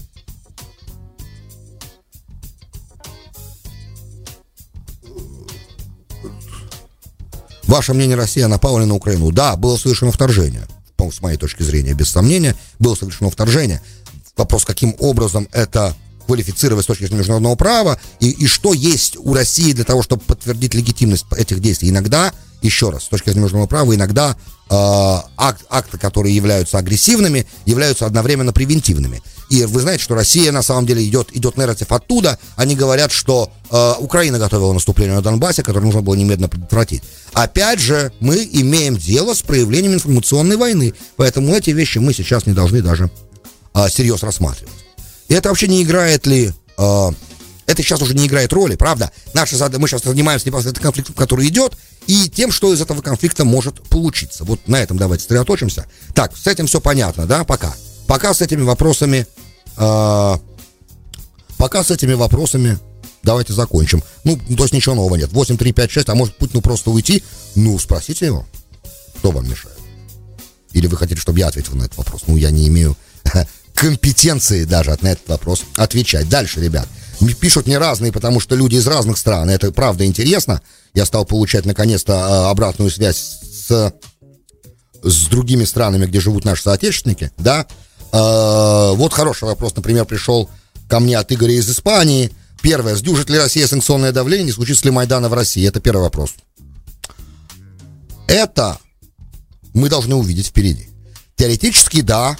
Ваше 7.64 7.94
мнение, 7.94 8.16
Россия 8.16 8.46
напала 8.48 8.84
на 8.84 8.94
Украину? 8.94 9.32
Да, 9.32 9.56
было 9.56 9.76
совершено 9.76 10.12
вторжение 10.12 10.66
с 11.10 11.20
моей 11.20 11.36
точки 11.36 11.62
зрения, 11.62 11.94
без 11.94 12.10
сомнения, 12.10 12.54
было 12.78 12.94
совершено 12.94 13.30
вторжение. 13.30 13.80
Вопрос, 14.36 14.64
каким 14.64 14.94
образом 14.98 15.48
это 15.52 15.94
квалифицировать 16.26 16.84
с 16.84 16.86
точки 16.86 17.04
зрения 17.04 17.18
международного 17.18 17.56
права, 17.56 18.00
и, 18.20 18.30
и 18.30 18.46
что 18.46 18.72
есть 18.72 19.16
у 19.18 19.34
России 19.34 19.72
для 19.72 19.84
того, 19.84 20.02
чтобы 20.02 20.22
подтвердить 20.22 20.74
легитимность 20.74 21.26
этих 21.36 21.60
действий. 21.60 21.90
Иногда, 21.90 22.32
еще 22.62 22.90
раз, 22.90 23.04
с 23.04 23.08
точки 23.08 23.26
зрения 23.26 23.42
международного 23.42 23.68
права, 23.68 23.94
иногда 23.94 24.36
э, 24.70 25.28
акт, 25.36 25.64
акты, 25.68 25.98
которые 25.98 26.34
являются 26.34 26.78
агрессивными, 26.78 27.46
являются 27.66 28.06
одновременно 28.06 28.52
превентивными. 28.52 29.22
И 29.50 29.64
вы 29.64 29.80
знаете, 29.80 30.02
что 30.02 30.14
Россия 30.14 30.52
на 30.52 30.62
самом 30.62 30.86
деле 30.86 31.06
идет, 31.06 31.28
идет 31.32 31.56
нарратив 31.56 31.92
оттуда. 31.92 32.38
Они 32.56 32.74
говорят, 32.74 33.12
что 33.12 33.50
э, 33.70 33.94
Украина 33.98 34.38
готовила 34.38 34.72
наступление 34.72 35.14
на 35.14 35.22
Донбассе, 35.22 35.62
которое 35.62 35.84
нужно 35.84 36.02
было 36.02 36.14
немедленно 36.14 36.48
предотвратить. 36.48 37.02
Опять 37.34 37.80
же, 37.80 38.12
мы 38.20 38.48
имеем 38.52 38.96
дело 38.96 39.34
с 39.34 39.42
проявлением 39.42 39.94
информационной 39.94 40.56
войны. 40.56 40.94
Поэтому 41.16 41.54
эти 41.54 41.70
вещи 41.70 41.98
мы 41.98 42.14
сейчас 42.14 42.46
не 42.46 42.52
должны 42.52 42.82
даже 42.82 43.10
э, 43.74 43.88
всерьез 43.88 44.22
рассматривать. 44.22 44.83
И 45.28 45.34
это 45.34 45.48
вообще 45.48 45.68
не 45.68 45.82
играет 45.82 46.26
ли... 46.26 46.52
Э, 46.78 47.10
это 47.66 47.82
сейчас 47.82 48.02
уже 48.02 48.14
не 48.14 48.26
играет 48.26 48.52
роли, 48.52 48.76
правда? 48.76 49.10
Задача, 49.32 49.78
мы 49.78 49.88
сейчас 49.88 50.02
занимаемся 50.02 50.46
непосредственно 50.46 50.82
конфликтом, 50.82 51.14
который 51.14 51.48
идет, 51.48 51.76
и 52.06 52.28
тем, 52.28 52.52
что 52.52 52.72
из 52.74 52.80
этого 52.80 53.00
конфликта 53.00 53.44
может 53.44 53.82
получиться. 53.88 54.44
Вот 54.44 54.68
на 54.68 54.76
этом 54.82 54.98
давайте 54.98 55.22
сосредоточимся. 55.22 55.86
Так, 56.14 56.36
с 56.36 56.46
этим 56.46 56.66
все 56.66 56.80
понятно, 56.80 57.26
да, 57.26 57.44
пока. 57.44 57.74
Пока 58.06 58.34
с 58.34 58.42
этими 58.42 58.62
вопросами... 58.62 59.26
Э, 59.78 60.36
пока 61.56 61.82
с 61.82 61.90
этими 61.90 62.12
вопросами 62.12 62.78
давайте 63.22 63.52
закончим. 63.52 64.02
Ну, 64.22 64.36
то 64.36 64.64
есть 64.64 64.74
ничего 64.74 64.94
нового 64.94 65.16
нет. 65.16 65.32
8, 65.32 65.56
3, 65.56 65.72
5, 65.72 65.90
6, 65.90 66.08
а 66.10 66.14
может 66.14 66.36
Путину 66.36 66.60
просто 66.60 66.90
уйти? 66.90 67.22
Ну, 67.54 67.78
спросите 67.78 68.26
его, 68.26 68.46
кто 69.18 69.30
вам 69.30 69.48
мешает. 69.48 69.78
Или 70.72 70.86
вы 70.86 70.96
хотите, 70.96 71.20
чтобы 71.20 71.38
я 71.38 71.48
ответил 71.48 71.74
на 71.74 71.84
этот 71.84 71.96
вопрос? 71.96 72.22
Ну, 72.26 72.36
я 72.36 72.50
не 72.50 72.68
имею 72.68 72.96
компетенции 73.84 74.64
даже 74.64 74.96
на 75.02 75.08
этот 75.08 75.28
вопрос 75.28 75.62
отвечать. 75.76 76.26
Дальше, 76.30 76.58
ребят. 76.58 76.88
Пишут 77.38 77.66
мне 77.66 77.76
разные, 77.76 78.12
потому 78.12 78.40
что 78.40 78.56
люди 78.56 78.76
из 78.76 78.86
разных 78.86 79.18
стран. 79.18 79.50
Это 79.50 79.70
правда 79.72 80.06
интересно. 80.06 80.62
Я 80.94 81.04
стал 81.04 81.26
получать 81.26 81.66
наконец-то 81.66 82.14
а, 82.14 82.50
обратную 82.50 82.90
связь 82.90 83.18
с, 83.18 83.92
с 85.02 85.26
другими 85.26 85.64
странами, 85.64 86.06
где 86.06 86.18
живут 86.18 86.46
наши 86.46 86.62
соотечественники, 86.62 87.30
да. 87.36 87.66
А, 88.10 88.94
вот 88.94 89.12
хороший 89.12 89.44
вопрос, 89.44 89.76
например, 89.76 90.06
пришел 90.06 90.48
ко 90.88 90.98
мне 90.98 91.18
от 91.18 91.30
Игоря 91.30 91.52
из 91.52 91.68
Испании. 91.68 92.32
Первое, 92.62 92.96
сдюжит 92.96 93.28
ли 93.28 93.36
Россия 93.36 93.66
санкционное 93.66 94.12
давление, 94.12 94.46
не 94.46 94.52
случится 94.52 94.86
ли 94.86 94.92
Майдана 94.92 95.28
в 95.28 95.34
России? 95.34 95.68
Это 95.68 95.80
первый 95.80 96.04
вопрос. 96.04 96.30
Это 98.28 98.78
мы 99.74 99.90
должны 99.90 100.14
увидеть 100.14 100.46
впереди. 100.46 100.88
Теоретически, 101.36 102.00
да, 102.00 102.38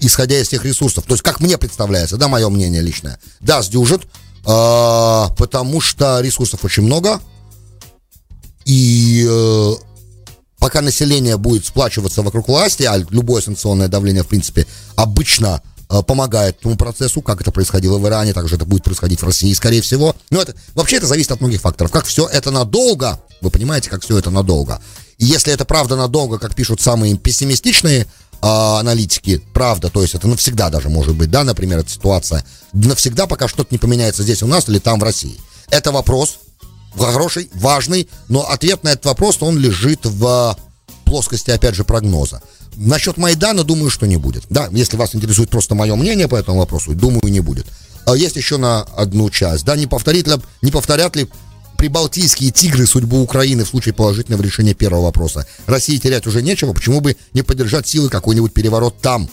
исходя 0.00 0.40
из 0.40 0.48
тех 0.48 0.64
ресурсов. 0.64 1.04
То 1.04 1.14
есть, 1.14 1.22
как 1.22 1.40
мне 1.40 1.58
представляется, 1.58 2.16
да, 2.16 2.28
мое 2.28 2.48
мнение 2.48 2.82
личное. 2.82 3.18
Да, 3.40 3.62
сдюжит, 3.62 4.02
э, 4.02 4.06
потому 4.44 5.80
что 5.80 6.20
ресурсов 6.20 6.64
очень 6.64 6.82
много. 6.82 7.20
И 8.64 9.26
э, 9.28 9.72
пока 10.58 10.80
население 10.80 11.36
будет 11.36 11.66
сплачиваться 11.66 12.22
вокруг 12.22 12.48
власти, 12.48 12.84
а 12.84 12.96
любое 12.96 13.42
санкционное 13.42 13.88
давление, 13.88 14.22
в 14.22 14.28
принципе, 14.28 14.66
обычно 14.96 15.62
э, 15.88 16.02
помогает 16.02 16.58
этому 16.58 16.76
процессу, 16.76 17.22
как 17.22 17.40
это 17.40 17.50
происходило 17.50 17.98
в 17.98 18.06
Иране, 18.06 18.32
также 18.32 18.56
это 18.56 18.64
будет 18.64 18.84
происходить 18.84 19.20
в 19.20 19.24
России, 19.24 19.52
скорее 19.54 19.82
всего. 19.82 20.14
Но 20.30 20.40
это 20.42 20.54
вообще 20.74 20.96
это 20.96 21.06
зависит 21.06 21.32
от 21.32 21.40
многих 21.40 21.60
факторов. 21.60 21.90
Как 21.90 22.04
все 22.04 22.26
это 22.26 22.50
надолго, 22.50 23.20
вы 23.40 23.50
понимаете, 23.50 23.90
как 23.90 24.02
все 24.02 24.18
это 24.18 24.30
надолго. 24.30 24.80
И 25.18 25.26
если 25.26 25.52
это 25.52 25.64
правда 25.64 25.96
надолго, 25.96 26.38
как 26.38 26.54
пишут 26.54 26.80
самые 26.80 27.16
пессимистичные 27.16 28.06
а, 28.42 28.80
аналитики, 28.80 29.42
правда, 29.52 29.90
то 29.90 30.02
есть 30.02 30.14
это 30.14 30.28
навсегда 30.28 30.70
даже 30.70 30.88
может 30.88 31.14
быть, 31.14 31.30
да, 31.30 31.44
например, 31.44 31.80
эта 31.80 31.90
ситуация, 31.90 32.44
навсегда, 32.72 33.26
пока 33.26 33.48
что-то 33.48 33.68
не 33.70 33.78
поменяется 33.78 34.22
здесь 34.22 34.42
у 34.42 34.46
нас 34.46 34.68
или 34.68 34.78
там 34.78 34.98
в 34.98 35.02
России. 35.02 35.38
Это 35.70 35.92
вопрос 35.92 36.38
хороший, 36.98 37.50
важный, 37.54 38.08
но 38.28 38.48
ответ 38.48 38.82
на 38.84 38.90
этот 38.90 39.06
вопрос, 39.06 39.38
он 39.40 39.58
лежит 39.58 40.00
в 40.04 40.56
плоскости, 41.04 41.50
опять 41.50 41.74
же, 41.74 41.84
прогноза. 41.84 42.42
Насчет 42.76 43.16
Майдана, 43.16 43.64
думаю, 43.64 43.90
что 43.90 44.06
не 44.06 44.16
будет. 44.16 44.44
Да, 44.48 44.68
если 44.70 44.96
вас 44.96 45.14
интересует 45.14 45.50
просто 45.50 45.74
мое 45.74 45.94
мнение 45.96 46.28
по 46.28 46.36
этому 46.36 46.58
вопросу, 46.58 46.94
думаю, 46.94 47.20
не 47.24 47.40
будет. 47.40 47.66
А 48.06 48.16
есть 48.16 48.36
еще 48.36 48.56
на 48.56 48.82
одну 48.82 49.28
часть, 49.30 49.64
да, 49.64 49.76
не, 49.76 49.86
повторит 49.86 50.26
ли, 50.26 50.34
не 50.62 50.70
повторят 50.70 51.16
ли 51.16 51.28
прибалтийские 51.80 52.50
тигры 52.50 52.86
судьбу 52.86 53.22
Украины 53.22 53.64
в 53.64 53.68
случае 53.68 53.94
положительного 53.94 54.42
решения 54.42 54.74
первого 54.74 55.04
вопроса. 55.04 55.46
России 55.64 55.96
терять 55.96 56.26
уже 56.26 56.42
нечего, 56.42 56.74
почему 56.74 57.00
бы 57.00 57.16
не 57.32 57.40
поддержать 57.40 57.88
силы 57.88 58.10
какой-нибудь 58.10 58.52
переворот 58.52 59.00
там? 59.00 59.30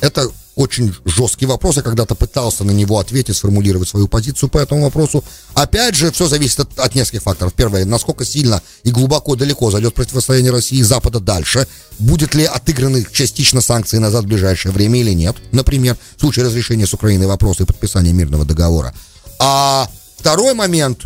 Это 0.00 0.30
очень 0.56 0.94
жесткий 1.04 1.44
вопрос, 1.44 1.76
я 1.76 1.82
когда-то 1.82 2.14
пытался 2.14 2.64
на 2.64 2.70
него 2.70 2.98
ответить, 2.98 3.36
сформулировать 3.36 3.90
свою 3.90 4.08
позицию 4.08 4.48
по 4.48 4.56
этому 4.56 4.84
вопросу. 4.84 5.22
Опять 5.52 5.96
же, 5.96 6.10
все 6.12 6.28
зависит 6.28 6.60
от, 6.60 6.78
от 6.78 6.94
нескольких 6.94 7.24
факторов. 7.24 7.52
Первое, 7.52 7.84
насколько 7.84 8.24
сильно 8.24 8.62
и 8.82 8.90
глубоко 8.90 9.36
далеко 9.36 9.70
зайдет 9.70 9.92
противостояние 9.92 10.50
России 10.50 10.78
и 10.78 10.82
Запада 10.82 11.20
дальше. 11.20 11.68
Будет 11.98 12.34
ли 12.34 12.46
отыграны 12.46 13.06
частично 13.12 13.60
санкции 13.60 13.98
назад 13.98 14.24
в 14.24 14.28
ближайшее 14.28 14.72
время 14.72 14.98
или 14.98 15.12
нет. 15.12 15.36
Например, 15.52 15.94
в 16.16 16.20
случае 16.20 16.46
разрешения 16.46 16.86
с 16.86 16.94
Украиной 16.94 17.26
вопроса 17.26 17.64
и 17.64 17.66
подписания 17.66 18.14
мирного 18.14 18.46
договора. 18.46 18.94
А 19.38 19.90
второй 20.16 20.54
момент, 20.54 21.04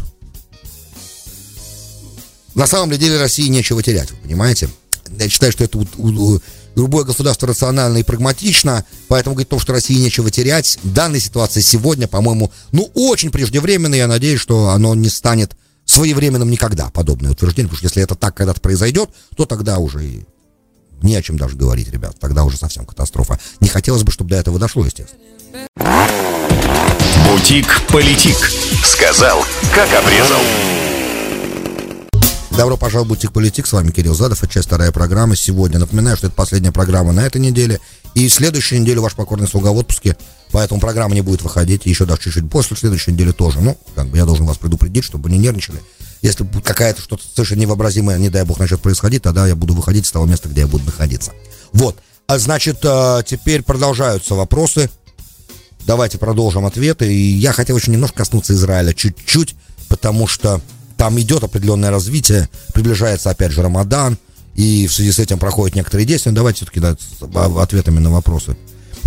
на 2.55 2.67
самом 2.67 2.91
деле 2.97 3.19
России 3.19 3.49
нечего 3.49 3.83
терять, 3.83 4.11
вы 4.11 4.17
понимаете? 4.19 4.69
Я 5.19 5.29
считаю, 5.29 5.53
что 5.53 5.65
это 5.65 5.79
у, 5.79 5.87
у, 5.99 6.41
любое 6.75 7.05
государство 7.05 7.49
рационально 7.49 7.99
и 7.99 8.03
прагматично, 8.03 8.85
поэтому 9.09 9.35
говорит 9.35 9.49
о 9.49 9.51
том, 9.51 9.61
что 9.61 9.73
России 9.73 9.95
нечего 9.95 10.31
терять. 10.31 10.79
Данная 10.83 11.21
ситуация 11.21 11.63
сегодня, 11.63 12.09
по-моему, 12.09 12.51
ну, 12.73 12.91
очень 12.95 13.31
преждевременно, 13.31 13.95
я 13.95 14.07
надеюсь, 14.07 14.41
что 14.41 14.71
оно 14.71 14.95
не 14.95 15.09
станет 15.09 15.57
своевременным 15.85 16.51
никогда, 16.51 16.91
подобное 16.91 17.33
утверждение, 17.33 17.69
потому 17.69 17.79
что 17.79 17.87
если 17.87 18.03
это 18.03 18.15
так 18.15 18.35
когда-то 18.35 18.61
произойдет, 18.61 19.11
то 19.37 19.45
тогда 19.45 19.79
уже 19.79 20.05
и 20.05 20.23
не 21.03 21.17
о 21.17 21.23
чем 21.23 21.37
даже 21.37 21.57
говорить, 21.57 21.91
ребят, 21.91 22.17
тогда 22.21 22.45
уже 22.45 22.57
совсем 22.57 22.87
катастрофа. 22.87 23.39
Не 23.61 23.69
хотелось 23.69 24.05
бы, 24.05 24.13
чтобы 24.13 24.31
до 24.31 24.37
этого 24.37 24.59
дошло, 24.59 24.85
естественно. 24.85 25.21
Бутик-политик. 27.27 28.37
Сказал, 28.85 29.45
как 29.75 29.93
обрезал. 29.93 30.41
Добро 32.57 32.77
пожаловать 32.77 33.07
в 33.07 33.09
Бутик 33.09 33.33
Политик. 33.33 33.67
С 33.67 33.73
вами 33.73 33.91
Кирилл 33.91 34.15
Задов. 34.15 34.43
Это 34.43 34.53
часть 34.53 34.67
вторая 34.67 34.93
программа 34.93 35.37
сегодня. 35.37 35.79
Напоминаю, 35.79 36.17
что 36.17 36.27
это 36.27 36.37
последняя 36.37 36.71
программа 36.71 37.13
на 37.13 37.21
этой 37.21 37.41
неделе. 37.41 37.81
И 38.15 38.29
следующую 38.29 38.83
неделю 38.83 39.01
ваш 39.01 39.15
покорный 39.15 39.49
слуга 39.49 39.73
в 39.73 39.77
отпуске. 39.79 40.17
Поэтому 40.53 40.79
программа 40.79 41.15
не 41.15 41.23
будет 41.23 41.43
выходить. 41.43 41.87
Еще 41.87 42.05
даже 42.05 42.21
чуть-чуть 42.21 42.49
после 42.51 42.77
следующей 42.77 43.13
недели 43.13 43.33
тоже. 43.33 43.61
Ну, 43.61 43.79
как 43.95 44.09
бы 44.09 44.19
я 44.19 44.27
должен 44.27 44.45
вас 44.45 44.59
предупредить, 44.59 45.03
чтобы 45.03 45.31
не 45.31 45.39
нервничали. 45.39 45.81
Если 46.21 46.47
какая-то 46.63 47.01
что-то 47.01 47.25
совершенно 47.35 47.61
невообразимое, 47.61 48.19
не 48.19 48.29
дай 48.29 48.45
бог, 48.45 48.59
начнет 48.59 48.81
происходить, 48.81 49.23
тогда 49.23 49.47
я 49.47 49.57
буду 49.57 49.75
выходить 49.75 50.07
с 50.07 50.13
того 50.13 50.27
места, 50.27 50.49
где 50.51 50.61
я 50.61 50.67
буду 50.67 50.85
находиться. 50.85 51.33
Вот. 51.73 51.97
А 52.27 52.39
значит, 52.39 52.79
э, 52.85 53.23
теперь 53.27 53.63
продолжаются 53.63 54.35
вопросы. 54.35 54.91
Давайте 55.87 56.19
продолжим 56.19 56.67
ответы. 56.67 57.13
И 57.13 57.33
я 57.39 57.53
хотел 57.53 57.79
еще 57.79 57.91
немножко 57.91 58.19
коснуться 58.19 58.53
Израиля. 58.53 58.93
Чуть-чуть, 58.93 59.57
потому 59.89 60.27
что 60.27 60.61
там 61.03 61.19
идет 61.19 61.43
определенное 61.43 61.91
развитие, 61.91 62.49
приближается 62.73 63.31
опять 63.31 63.51
же 63.51 63.61
Рамадан, 63.61 64.19
и 64.55 64.87
в 64.87 64.95
связи 64.95 65.11
с 65.11 65.19
этим 65.19 65.37
проходят 65.37 65.75
некоторые 65.75 66.07
действия. 66.07 66.31
Давайте 66.31 66.59
все-таки 66.59 66.79
да, 66.79 66.95
ответами 67.61 67.99
на 67.99 68.13
вопросы. 68.13 68.57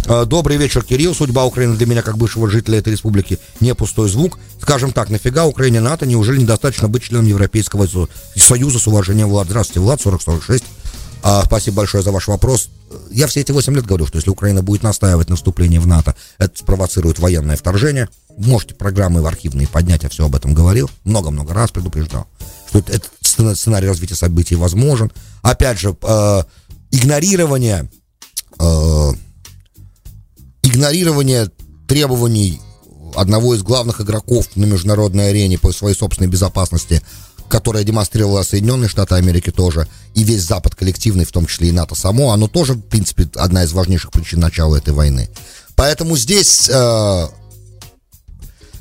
А, 0.05 0.25
добрый 0.25 0.57
вечер, 0.57 0.83
Кирилл. 0.83 1.15
Судьба 1.15 1.45
Украины 1.45 1.77
для 1.77 1.85
меня, 1.85 2.01
как 2.01 2.17
бывшего 2.17 2.49
жителя 2.49 2.79
этой 2.79 2.91
республики, 2.91 3.39
не 3.61 3.73
пустой 3.73 4.09
звук. 4.09 4.39
Скажем 4.61 4.91
так, 4.91 5.09
нафига 5.09 5.45
Украине 5.45 5.79
НАТО? 5.79 6.05
Неужели 6.05 6.41
недостаточно 6.41 6.89
быть 6.89 7.03
членом 7.03 7.27
Европейского 7.27 7.87
Союза 8.35 8.77
с 8.79 8.87
уважением 8.87 9.29
Влад? 9.29 9.47
Здравствуйте, 9.47 9.79
Влад, 9.79 10.01
4046. 10.01 10.65
А, 11.27 11.43
спасибо 11.43 11.77
большое 11.77 12.03
за 12.03 12.11
ваш 12.11 12.27
вопрос. 12.27 12.69
Я 13.09 13.25
все 13.25 13.41
эти 13.41 13.51
8 13.51 13.73
лет 13.73 13.87
говорю, 13.87 14.05
что 14.05 14.17
если 14.17 14.29
Украина 14.29 14.61
будет 14.61 14.83
настаивать 14.83 15.27
на 15.27 15.35
вступлении 15.35 15.79
в 15.79 15.87
НАТО, 15.87 16.15
это 16.37 16.55
спровоцирует 16.55 17.17
военное 17.17 17.57
вторжение. 17.57 18.09
Можете 18.37 18.75
программы 18.75 19.23
в 19.23 19.25
архивные 19.25 19.67
поднять, 19.67 20.03
я 20.03 20.09
все 20.09 20.27
об 20.27 20.35
этом 20.35 20.53
говорил. 20.53 20.87
Много-много 21.03 21.51
раз 21.55 21.71
предупреждал, 21.71 22.27
что 22.69 22.77
этот 22.77 23.09
сценарий 23.21 23.87
развития 23.87 24.13
событий 24.13 24.55
возможен. 24.55 25.11
Опять 25.41 25.79
же, 25.79 25.97
э, 25.99 26.43
игнорирование, 26.91 27.89
э, 28.59 29.11
игнорирование 30.61 31.49
требований 31.87 32.61
одного 33.15 33.55
из 33.55 33.63
главных 33.63 33.99
игроков 33.99 34.49
на 34.53 34.65
международной 34.65 35.31
арене 35.31 35.57
по 35.57 35.71
своей 35.71 35.95
собственной 35.95 36.29
безопасности– 36.29 37.01
которое 37.49 37.83
демонстрировала 37.83 38.43
Соединенные 38.43 38.89
Штаты 38.89 39.15
Америки 39.15 39.51
тоже, 39.51 39.87
и 40.13 40.23
весь 40.23 40.43
Запад 40.43 40.75
коллективный, 40.75 41.25
в 41.25 41.31
том 41.31 41.45
числе 41.45 41.69
и 41.69 41.71
НАТО 41.71 41.95
само, 41.95 42.31
оно 42.31 42.47
тоже, 42.47 42.73
в 42.73 42.81
принципе, 42.81 43.29
одна 43.35 43.63
из 43.63 43.73
важнейших 43.73 44.11
причин 44.11 44.39
начала 44.39 44.75
этой 44.75 44.93
войны. 44.93 45.29
Поэтому 45.75 46.17
здесь, 46.17 46.69
э, 46.69 47.27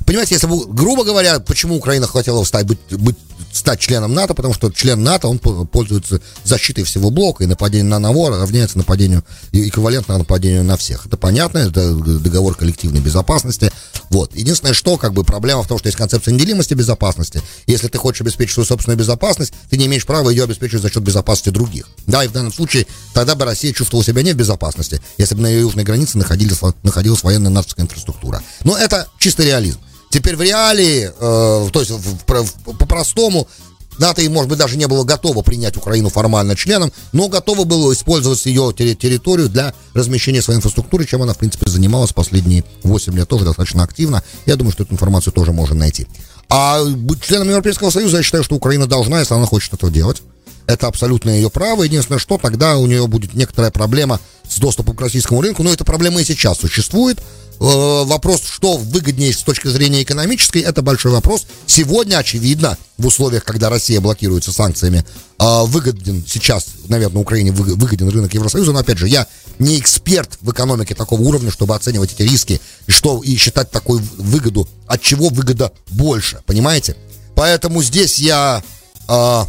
понимаете, 0.05 0.35
если 0.35 0.47
бы, 0.47 0.65
грубо 0.65 1.03
говоря, 1.03 1.39
почему 1.39 1.75
Украина 1.75 2.07
хотела 2.07 2.43
стать, 2.43 2.65
быть, 2.65 2.79
быть 2.91 3.17
стать 3.51 3.79
членом 3.79 4.13
НАТО, 4.13 4.33
потому 4.33 4.53
что 4.53 4.71
член 4.71 5.03
НАТО, 5.03 5.27
он 5.27 5.39
пользуется 5.39 6.21
защитой 6.43 6.83
всего 6.83 7.09
блока, 7.09 7.43
и 7.43 7.47
нападение 7.47 7.85
на 7.85 7.97
одного 7.97 8.29
равняется 8.29 8.77
нападению, 8.77 9.23
эквивалентно 9.51 10.17
нападению 10.17 10.63
на 10.63 10.77
всех. 10.77 11.05
Это 11.05 11.17
понятно, 11.17 11.59
это 11.59 11.93
договор 11.95 12.55
коллективной 12.55 13.01
безопасности. 13.01 13.71
Вот. 14.09 14.35
Единственное, 14.35 14.73
что, 14.73 14.97
как 14.97 15.13
бы, 15.13 15.23
проблема 15.23 15.63
в 15.63 15.67
том, 15.67 15.79
что 15.79 15.87
есть 15.87 15.97
концепция 15.97 16.33
неделимости 16.33 16.73
безопасности. 16.73 17.41
Если 17.67 17.87
ты 17.87 17.97
хочешь 17.97 18.21
обеспечить 18.21 18.53
свою 18.53 18.67
собственную 18.67 18.97
безопасность, 18.97 19.53
ты 19.69 19.77
не 19.77 19.85
имеешь 19.85 20.05
права 20.05 20.29
ее 20.29 20.43
обеспечивать 20.43 20.83
за 20.83 20.89
счет 20.89 21.03
безопасности 21.03 21.49
других. 21.49 21.87
Да, 22.07 22.23
и 22.23 22.27
в 22.27 22.31
данном 22.31 22.53
случае 22.53 22.87
тогда 23.13 23.35
бы 23.35 23.45
Россия 23.45 23.73
чувствовала 23.73 24.05
себя 24.05 24.21
не 24.21 24.33
в 24.33 24.35
безопасности, 24.35 25.01
если 25.17 25.35
бы 25.35 25.41
на 25.41 25.47
ее 25.47 25.61
южной 25.61 25.83
границе 25.83 26.17
находилась, 26.17 26.59
находилась 26.83 27.23
военная 27.23 27.51
натовская 27.51 27.85
инфраструктура. 27.85 28.41
Но 28.63 28.77
это 28.77 29.07
чисто 29.17 29.43
реализм. 29.43 29.79
Теперь 30.15 30.37
в 30.37 30.41
реалии, 30.41 31.09
э, 31.09 31.69
то 31.73 31.79
есть 31.81 31.91
по-простому, 32.25 33.49
НАТО, 33.97 34.21
и, 34.21 34.29
может 34.29 34.47
быть, 34.49 34.57
даже 34.57 34.77
не 34.77 34.87
было 34.87 35.03
готово 35.03 35.41
принять 35.41 35.75
Украину 35.75 36.07
формально 36.09 36.55
членом, 36.55 36.93
но 37.11 37.27
готово 37.27 37.65
было 37.65 37.91
использовать 37.91 38.45
ее 38.45 38.71
территорию 38.73 39.49
для 39.49 39.73
размещения 39.93 40.41
своей 40.41 40.59
инфраструктуры, 40.59 41.05
чем 41.05 41.21
она, 41.21 41.33
в 41.33 41.37
принципе, 41.37 41.69
занималась 41.69 42.13
последние 42.13 42.63
8 42.83 43.13
лет 43.13 43.27
тоже 43.27 43.43
достаточно 43.43 43.83
активно. 43.83 44.23
Я 44.45 44.55
думаю, 44.55 44.71
что 44.71 44.83
эту 44.83 44.93
информацию 44.93 45.33
тоже 45.33 45.51
можно 45.51 45.75
найти. 45.75 46.07
А 46.47 46.81
быть 46.85 47.21
членом 47.21 47.49
Европейского 47.49 47.89
Союза, 47.89 48.15
я 48.15 48.23
считаю, 48.23 48.45
что 48.45 48.55
Украина 48.55 48.87
должна, 48.87 49.19
если 49.19 49.33
она 49.33 49.45
хочет 49.45 49.73
этого 49.73 49.91
делать. 49.91 50.21
Это 50.65 50.87
абсолютно 50.87 51.29
ее 51.29 51.49
право. 51.49 51.83
Единственное, 51.83 52.19
что 52.19 52.37
тогда 52.37 52.77
у 52.77 52.87
нее 52.87 53.05
будет 53.07 53.33
некоторая 53.33 53.69
проблема 53.69 54.21
с 54.47 54.59
доступом 54.59 54.95
к 54.95 55.01
российскому 55.01 55.41
рынку, 55.41 55.61
но 55.61 55.73
эта 55.73 55.83
проблема 55.83 56.21
и 56.21 56.23
сейчас 56.23 56.59
существует. 56.59 57.21
Э, 57.59 58.03
вопрос, 58.03 58.41
что 58.43 58.75
выгоднее 58.77 59.31
с 59.31 59.41
точки 59.41 59.67
зрения 59.67 60.03
экономической, 60.03 60.61
это 60.61 60.81
большой 60.81 61.11
вопрос. 61.11 61.45
Сегодня, 61.65 62.17
очевидно, 62.17 62.77
в 62.97 63.07
условиях, 63.07 63.45
когда 63.45 63.69
Россия 63.69 64.01
блокируется 64.01 64.51
санкциями, 64.51 65.05
э, 65.39 65.63
выгоден 65.63 66.23
сейчас, 66.27 66.67
наверное, 66.89 67.21
Украине 67.21 67.51
выгоден 67.51 68.09
рынок 68.09 68.33
Евросоюза, 68.33 68.73
но, 68.73 68.79
опять 68.79 68.97
же, 68.97 69.07
я 69.07 69.27
не 69.59 69.79
эксперт 69.79 70.37
в 70.41 70.51
экономике 70.51 70.95
такого 70.95 71.21
уровня, 71.21 71.49
чтобы 71.49 71.75
оценивать 71.75 72.13
эти 72.13 72.23
риски 72.23 72.59
и, 72.87 72.91
что, 72.91 73.21
и 73.23 73.35
считать 73.37 73.71
такую 73.71 74.03
выгоду, 74.17 74.67
от 74.87 75.01
чего 75.01 75.29
выгода 75.29 75.71
больше, 75.91 76.41
понимаете? 76.45 76.97
Поэтому 77.35 77.81
здесь 77.81 78.19
я 78.19 78.61
э, 79.07 79.43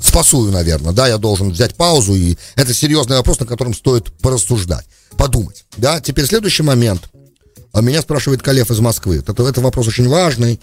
спасую, 0.00 0.52
наверное, 0.52 0.92
да, 0.92 1.08
я 1.08 1.18
должен 1.18 1.50
взять 1.50 1.74
паузу, 1.74 2.14
и 2.14 2.36
это 2.54 2.72
серьезный 2.74 3.16
вопрос, 3.16 3.40
на 3.40 3.46
котором 3.46 3.74
стоит 3.74 4.12
порассуждать 4.18 4.86
подумать. 5.16 5.64
Да, 5.76 6.00
теперь 6.00 6.26
следующий 6.26 6.62
момент. 6.62 7.10
А 7.72 7.82
меня 7.82 8.02
спрашивает 8.02 8.42
Калев 8.42 8.70
из 8.70 8.80
Москвы. 8.80 9.18
Это, 9.18 9.42
это 9.46 9.60
вопрос 9.60 9.88
очень 9.88 10.08
важный. 10.08 10.60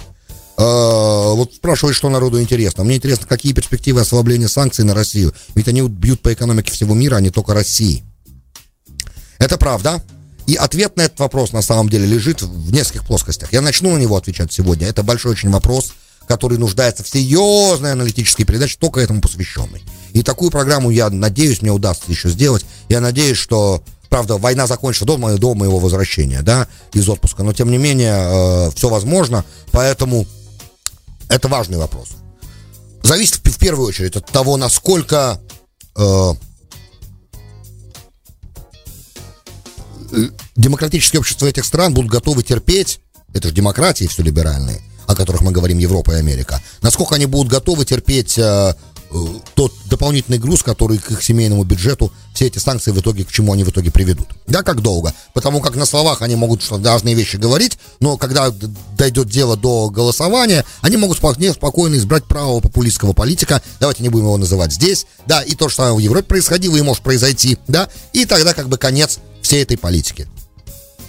А, 0.57 1.33
вот 1.33 1.53
спрашивает, 1.53 1.95
что 1.95 2.10
народу 2.10 2.41
интересно. 2.41 2.83
Мне 2.83 2.97
интересно, 2.97 3.27
какие 3.27 3.53
перспективы 3.53 4.01
ослабления 4.01 4.47
санкций 4.47 4.83
на 4.83 4.93
Россию. 4.93 5.33
Ведь 5.55 5.67
они 5.67 5.81
бьют 5.81 6.21
по 6.21 6.33
экономике 6.33 6.71
всего 6.71 6.95
мира, 6.95 7.15
а 7.15 7.21
не 7.21 7.29
только 7.29 7.53
России. 7.53 8.03
Это 9.38 9.57
правда. 9.57 10.03
И 10.47 10.55
ответ 10.55 10.95
на 10.95 11.01
этот 11.01 11.19
вопрос 11.19 11.51
на 11.51 11.62
самом 11.62 11.89
деле 11.89 12.05
лежит 12.05 12.41
в 12.41 12.71
нескольких 12.71 13.05
плоскостях. 13.05 13.53
Я 13.53 13.62
начну 13.62 13.93
на 13.93 13.97
него 13.97 14.15
отвечать 14.15 14.51
сегодня. 14.51 14.88
Это 14.88 15.03
большой 15.03 15.33
очень 15.33 15.49
вопрос, 15.49 15.93
который 16.25 16.57
нуждается 16.57 17.03
в 17.03 17.10
серьезной 17.10 17.91
аналитической 17.91 18.45
передаче, 18.45 18.77
только 18.79 19.01
этому 19.01 19.21
посвященной. 19.21 19.83
И 20.13 20.23
такую 20.23 20.49
программу, 20.49 20.89
я 20.89 21.10
надеюсь, 21.10 21.62
мне 21.62 21.71
удастся 21.71 22.10
еще 22.10 22.29
сделать. 22.29 22.65
Я 22.89 23.01
надеюсь, 23.01 23.38
что 23.38 23.83
Правда, 24.10 24.38
война 24.38 24.67
закончится 24.67 25.06
до, 25.06 25.17
моего, 25.17 25.38
до 25.38 25.54
моего 25.54 25.80
возвращения, 25.80 26.41
да, 26.41 26.67
из 26.93 27.08
отпуска. 27.10 27.43
Но, 27.43 27.54
тем 27.54 27.70
не 27.70 27.78
менее, 27.78 28.15
э, 28.15 28.72
все 28.76 28.89
возможно. 28.89 29.43
Поэтому 29.72 30.26
это 31.30 31.48
важный 31.48 31.78
вопрос. 31.78 32.10
Зависит 33.04 33.36
в, 33.36 33.50
в 33.50 33.58
первую 33.58 33.88
очередь 33.88 34.15
от 34.15 34.26
того, 34.26 34.58
насколько 34.58 35.39
э, 35.96 36.34
демократические 40.56 41.20
общества 41.20 41.48
этих 41.48 41.65
стран 41.65 41.93
будут 41.93 42.12
готовы 42.12 42.43
терпеть, 42.43 43.02
это 43.34 43.50
же 43.50 43.54
демократии 43.54 44.06
все 44.06 44.24
либеральные, 44.24 44.82
о 45.06 45.15
которых 45.15 45.41
мы 45.41 45.52
говорим 45.52 45.78
Европа 45.78 46.12
и 46.12 46.20
Америка, 46.20 46.62
насколько 46.82 47.15
они 47.15 47.26
будут 47.26 47.52
готовы 47.52 47.86
терпеть 47.86 48.38
э, 48.38 48.74
Э, 48.74 48.96
тот 49.56 49.74
дополнительный 49.86 50.38
груз, 50.38 50.63
который 50.63 50.98
к 50.98 51.12
их 51.12 51.24
семейному 51.24 51.63
бюджету 51.63 52.12
все 52.34 52.48
эти 52.48 52.60
санкции 52.60 52.91
в 52.91 53.00
итоге, 53.00 53.24
к 53.24 53.32
чему 53.32 53.54
они 53.54 53.63
в 53.63 53.70
итоге 53.70 53.91
приведут. 53.91 54.28
Да, 54.48 54.63
как 54.63 54.82
долго? 54.82 55.13
Потому 55.34 55.62
как 55.62 55.76
на 55.76 55.86
словах 55.86 56.22
они 56.22 56.36
могут 56.36 56.62
что 56.62 56.82
разные 56.84 57.15
вещи 57.15 57.38
говорить, 57.38 57.78
но 58.00 58.17
когда 58.17 58.54
дойдет 58.98 59.30
дело 59.30 59.56
до 59.56 59.89
голосования, 59.89 60.65
они 60.82 60.98
могут 60.98 61.17
вполне 61.17 61.54
спокойно 61.54 61.96
избрать 61.96 62.26
правого 62.26 62.60
популистского 62.60 63.13
политика, 63.13 63.62
давайте 63.80 64.04
не 64.04 64.10
будем 64.10 64.26
его 64.26 64.38
называть 64.38 64.74
здесь, 64.74 65.08
да, 65.26 65.41
и 65.41 65.56
то, 65.56 65.70
что 65.70 65.96
в 65.96 66.00
Европе 66.00 66.28
происходило 66.28 66.76
и 66.76 66.82
может 66.82 67.04
произойти, 67.04 67.58
да, 67.67 67.89
и 68.13 68.26
тогда 68.26 68.54
как 68.54 68.67
бы 68.67 68.78
конец 68.78 69.20
всей 69.41 69.63
этой 69.63 69.78
политики. 69.78 70.28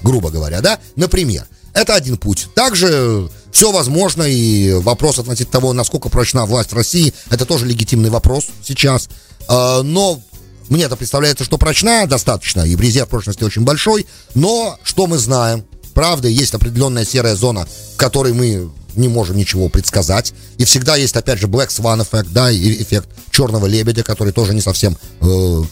Грубо 0.02 0.30
говоря, 0.30 0.60
да, 0.60 0.78
например, 0.94 1.46
это 1.74 1.94
один 1.94 2.16
путь. 2.16 2.48
Также 2.54 3.28
все 3.52 3.72
возможно, 3.72 4.22
и 4.24 4.72
вопрос 4.72 5.18
относительно 5.18 5.52
того, 5.52 5.72
насколько 5.72 6.08
прочна 6.08 6.46
власть 6.46 6.72
России, 6.72 7.14
это 7.30 7.44
тоже 7.44 7.66
легитимный 7.66 8.10
вопрос 8.10 8.46
сейчас. 8.62 9.08
А, 9.48 9.82
но 9.82 10.20
мне 10.68 10.84
это 10.84 10.96
представляется, 10.96 11.44
что 11.44 11.58
прочна 11.58 12.06
достаточно, 12.06 12.62
и 12.62 12.76
резерв 12.76 13.08
прочности 13.08 13.44
очень 13.44 13.62
большой, 13.62 14.06
но 14.34 14.78
что 14.82 15.06
мы 15.06 15.18
знаем? 15.18 15.64
Правда, 15.94 16.28
есть 16.28 16.54
определенная 16.54 17.04
серая 17.04 17.34
зона, 17.34 17.66
в 17.94 17.96
которой 17.96 18.32
мы 18.32 18.70
не 18.94 19.08
можем 19.08 19.36
ничего 19.36 19.68
предсказать. 19.68 20.32
И 20.58 20.64
всегда 20.64 20.96
есть, 20.96 21.16
опять 21.16 21.38
же, 21.38 21.46
Black 21.46 21.68
Swan 21.68 22.02
эффект, 22.02 22.28
да, 22.32 22.50
и 22.50 22.82
эффект 22.82 23.08
черного 23.30 23.66
лебедя, 23.66 24.02
который 24.02 24.32
тоже 24.32 24.54
не 24.54 24.60
совсем, 24.60 24.96
э, 25.20 25.62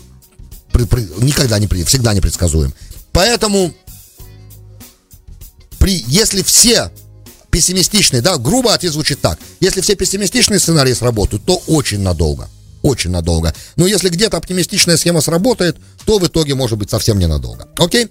при, 0.73 0.85
при, 0.85 1.09
никогда 1.19 1.59
не, 1.59 1.67
всегда 1.85 2.15
не 2.15 2.21
предсказуем. 2.21 2.73
Поэтому, 3.12 3.73
при, 5.79 6.05
если 6.09 6.43
все 6.43 6.91
пессимистичный, 7.57 8.21
да, 8.21 8.37
грубо 8.37 8.75
ответ 8.75 8.92
звучит 8.92 9.23
так. 9.23 9.38
Если 9.61 9.81
все 9.81 9.95
пессимистичные 9.95 10.61
сценарии 10.61 10.92
сработают, 10.92 11.42
то 11.47 11.62
очень 11.69 12.01
надолго. 12.01 12.51
Очень 12.83 13.12
надолго. 13.12 13.55
Но 13.77 13.87
если 13.87 14.11
где-то 14.11 14.37
оптимистичная 14.37 14.99
схема 14.99 15.23
сработает, 15.23 15.79
то 16.05 16.19
в 16.19 16.27
итоге 16.27 16.55
может 16.55 16.77
быть 16.77 16.90
совсем 16.90 17.19
ненадолго. 17.19 17.66
Окей? 17.79 18.09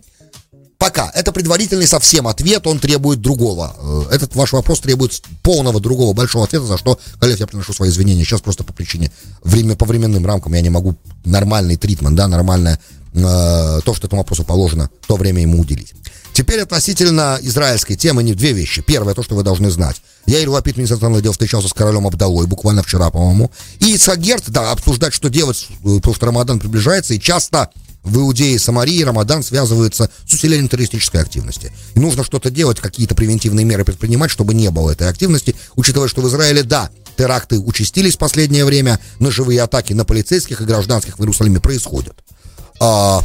Пока. 0.80 1.12
Это 1.14 1.32
предварительный 1.32 1.86
совсем 1.86 2.28
ответ, 2.28 2.66
он 2.66 2.80
требует 2.80 3.22
другого. 3.22 4.08
Э, 4.10 4.16
этот 4.16 4.36
ваш 4.36 4.52
вопрос 4.52 4.80
требует 4.80 5.22
полного 5.44 5.80
другого 5.80 6.14
большого 6.14 6.46
ответа, 6.46 6.66
за 6.66 6.80
что, 6.80 7.00
коллег, 7.20 7.40
я 7.40 7.46
приношу 7.46 7.72
свои 7.72 7.92
извинения. 7.92 8.24
Сейчас 8.24 8.42
просто 8.42 8.64
по 8.64 8.74
причине, 8.74 9.12
время, 9.44 9.76
по 9.76 9.86
временным 9.86 10.26
рамкам 10.26 10.56
я 10.56 10.62
не 10.62 10.72
могу 10.72 10.96
нормальный 11.24 11.78
тритмент, 11.78 12.16
да, 12.16 12.28
нормальное, 12.28 12.80
то, 13.16 13.94
что 13.94 14.08
этому 14.08 14.22
вопросу 14.22 14.44
положено, 14.44 14.90
то 15.08 15.16
время 15.16 15.42
ему 15.42 15.60
уделить. 15.60 15.94
Теперь 16.36 16.60
относительно 16.60 17.40
израильской 17.42 17.96
темы 17.96 18.22
не 18.22 18.34
две 18.34 18.52
вещи. 18.52 18.82
Первое, 18.82 19.14
то, 19.14 19.24
что 19.24 19.36
вы 19.36 19.44
должны 19.44 19.72
знать. 19.72 20.02
Я, 20.26 20.40
Ир 20.40 20.50
Лапид, 20.50 20.76
министр 20.76 20.96
иностранных 20.96 21.24
дел, 21.24 21.32
встречался 21.32 21.70
с 21.70 21.74
королем 21.74 22.08
Абдалой 22.08 22.46
буквально 22.46 22.84
вчера, 22.84 23.10
по-моему. 23.10 23.52
И 23.80 23.98
Сагерт, 23.98 24.44
да, 24.50 24.72
обсуждать, 24.72 25.14
что 25.14 25.30
делать, 25.30 25.68
э, 25.70 25.96
потому 25.96 26.14
что 26.14 26.26
Рамадан 26.26 26.60
приближается, 26.60 27.14
и 27.14 27.22
часто 27.22 27.70
в 28.04 28.18
Иудее 28.18 28.56
и 28.56 28.60
Самарии 28.60 29.02
Рамадан 29.02 29.44
связывается 29.44 30.10
с 30.28 30.34
усилением 30.34 30.68
террористической 30.68 31.22
активности. 31.22 31.72
И 31.94 32.00
нужно 32.00 32.26
что-то 32.26 32.50
делать, 32.50 32.82
какие-то 32.82 33.16
превентивные 33.16 33.66
меры 33.66 33.86
предпринимать, 33.86 34.30
чтобы 34.30 34.54
не 34.54 34.70
было 34.72 34.92
этой 34.92 35.08
активности, 35.08 35.56
учитывая, 35.78 36.10
что 36.10 36.22
в 36.22 36.28
Израиле, 36.28 36.64
да, 36.64 36.90
теракты 37.18 37.60
участились 37.60 38.16
в 38.16 38.20
последнее 38.20 38.66
время, 38.66 39.00
ножевые 39.20 39.62
атаки 39.62 39.94
на 39.94 40.04
полицейских 40.04 40.60
и 40.60 40.66
гражданских 40.66 41.18
в 41.18 41.22
Иерусалиме 41.22 41.62
происходят. 41.62 42.25
А, 42.80 43.22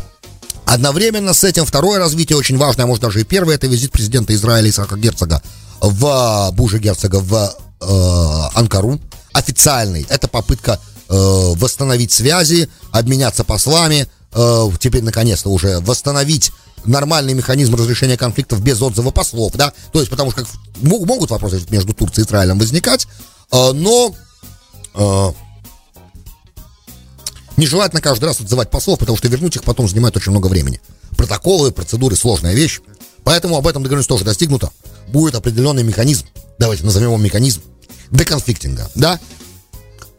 одновременно 0.66 1.34
с 1.34 1.44
этим 1.44 1.64
второе 1.64 1.98
развитие 1.98 2.38
очень 2.38 2.58
важное, 2.58 2.84
а 2.84 2.88
может 2.88 3.02
даже 3.02 3.20
и 3.20 3.24
первое, 3.24 3.56
это 3.56 3.66
визит 3.66 3.92
президента 3.92 4.34
Израиля 4.34 4.70
Исаака 4.70 4.96
Герцога 4.96 5.42
в 5.80 6.50
Бужа 6.52 6.78
Герцога 6.78 7.20
в 7.20 7.56
э, 7.80 8.58
Анкару, 8.58 9.00
официальный. 9.32 10.06
Это 10.08 10.28
попытка 10.28 10.78
э, 11.08 11.14
восстановить 11.56 12.12
связи, 12.12 12.68
обменяться 12.92 13.44
послами, 13.44 14.06
э, 14.32 14.68
теперь 14.78 15.02
наконец-то 15.02 15.48
уже 15.48 15.80
восстановить 15.80 16.52
нормальный 16.84 17.34
механизм 17.34 17.74
разрешения 17.74 18.16
конфликтов 18.16 18.62
без 18.62 18.80
отзыва 18.80 19.10
послов, 19.10 19.52
да, 19.54 19.72
то 19.92 19.98
есть 19.98 20.10
потому 20.10 20.30
что 20.30 20.42
как, 20.42 20.50
могут 20.80 21.30
вопросы 21.30 21.62
между 21.70 21.92
Турцией 21.92 22.24
и 22.24 22.26
Израилем 22.26 22.58
возникать, 22.58 23.06
э, 23.52 23.72
но 23.72 24.14
э, 24.94 25.32
нежелательно 27.60 28.00
каждый 28.00 28.24
раз 28.24 28.40
отзывать 28.40 28.70
послов, 28.70 28.98
потому 28.98 29.16
что 29.16 29.28
вернуть 29.28 29.56
их 29.56 29.62
потом 29.62 29.88
занимает 29.88 30.16
очень 30.16 30.32
много 30.32 30.48
времени. 30.48 30.80
Протоколы, 31.16 31.70
процедуры, 31.70 32.16
сложная 32.16 32.54
вещь. 32.54 32.80
Поэтому 33.22 33.56
об 33.56 33.66
этом 33.66 33.82
договоренность 33.82 34.08
тоже 34.08 34.24
достигнута. 34.24 34.70
Будет 35.08 35.34
определенный 35.34 35.82
механизм, 35.82 36.26
давайте 36.58 36.84
назовем 36.84 37.08
его 37.08 37.18
механизм 37.18 37.60
деконфликтинга, 38.10 38.90
да, 38.94 39.20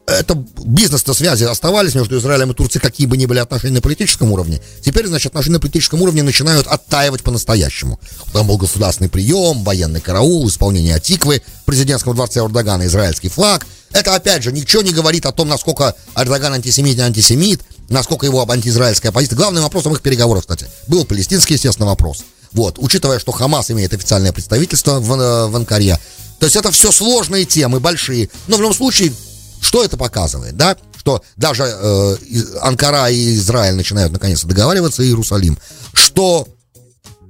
это 0.08 0.36
бизнес-то 0.64 1.14
связи 1.14 1.44
оставались 1.44 1.96
между 1.96 2.18
Израилем 2.18 2.52
и 2.52 2.54
Турцией, 2.54 2.82
какие 2.82 3.08
бы 3.08 3.18
ни 3.18 3.26
были 3.26 3.40
отношения 3.40 3.76
на 3.76 3.82
политическом 3.82 4.32
уровне. 4.32 4.62
Теперь, 4.82 5.08
значит, 5.08 5.28
отношения 5.28 5.56
на 5.56 5.60
политическом 5.60 6.02
уровне 6.02 6.24
начинают 6.24 6.68
оттаивать 6.68 7.24
по-настоящему. 7.24 8.00
Там 8.34 8.48
был 8.48 8.58
государственный 8.58 9.10
прием, 9.10 9.64
военный 9.64 10.02
караул, 10.02 10.48
исполнение 10.48 10.96
Атиквы 10.96 11.42
в 11.62 11.66
президентском 11.66 12.16
дворце 12.16 12.40
Эрдогана, 12.40 12.86
израильский 12.88 13.30
флаг. 13.30 13.66
Это, 13.94 14.16
опять 14.16 14.44
же, 14.44 14.52
ничего 14.52 14.82
не 14.82 14.92
говорит 14.92 15.26
о 15.26 15.32
том, 15.32 15.48
насколько 15.50 15.96
Эрдоган 16.16 16.54
антисемит 16.54 16.98
и 16.98 17.02
антисемит, 17.02 17.62
насколько 17.90 18.26
его 18.26 18.50
антиизраильская 18.50 19.12
позиция. 19.12 19.36
Главным 19.36 19.64
вопросом 19.64 19.94
их 19.94 20.02
переговоров, 20.02 20.44
кстати, 20.44 20.68
был 20.88 21.06
палестинский, 21.06 21.56
естественно, 21.56 21.88
вопрос. 21.88 22.24
Вот, 22.54 22.76
учитывая, 22.80 23.20
что 23.20 23.32
Хамас 23.32 23.72
имеет 23.72 23.94
официальное 23.94 24.34
представительство 24.34 25.00
в, 25.00 25.14
э, 25.14 25.48
в 25.48 25.56
Анкаре. 25.56 25.98
То 26.40 26.46
есть 26.46 26.56
это 26.56 26.72
все 26.72 26.92
сложные 26.92 27.46
темы, 27.46 27.80
большие. 27.80 28.30
Но 28.48 28.58
в 28.58 28.60
любом 28.60 28.74
случае 28.74 29.14
что 29.62 29.86
это 29.86 29.96
показывает, 29.96 30.58
да? 30.58 30.76
Что 30.98 31.24
даже 31.38 31.64
э, 31.64 32.16
Анкара 32.62 33.10
и 33.10 33.36
Израиль 33.36 33.76
начинают 33.76 34.12
наконец-то 34.12 34.48
договариваться, 34.48 35.04
и 35.04 35.08
Иерусалим. 35.08 35.58
Что 35.94 36.48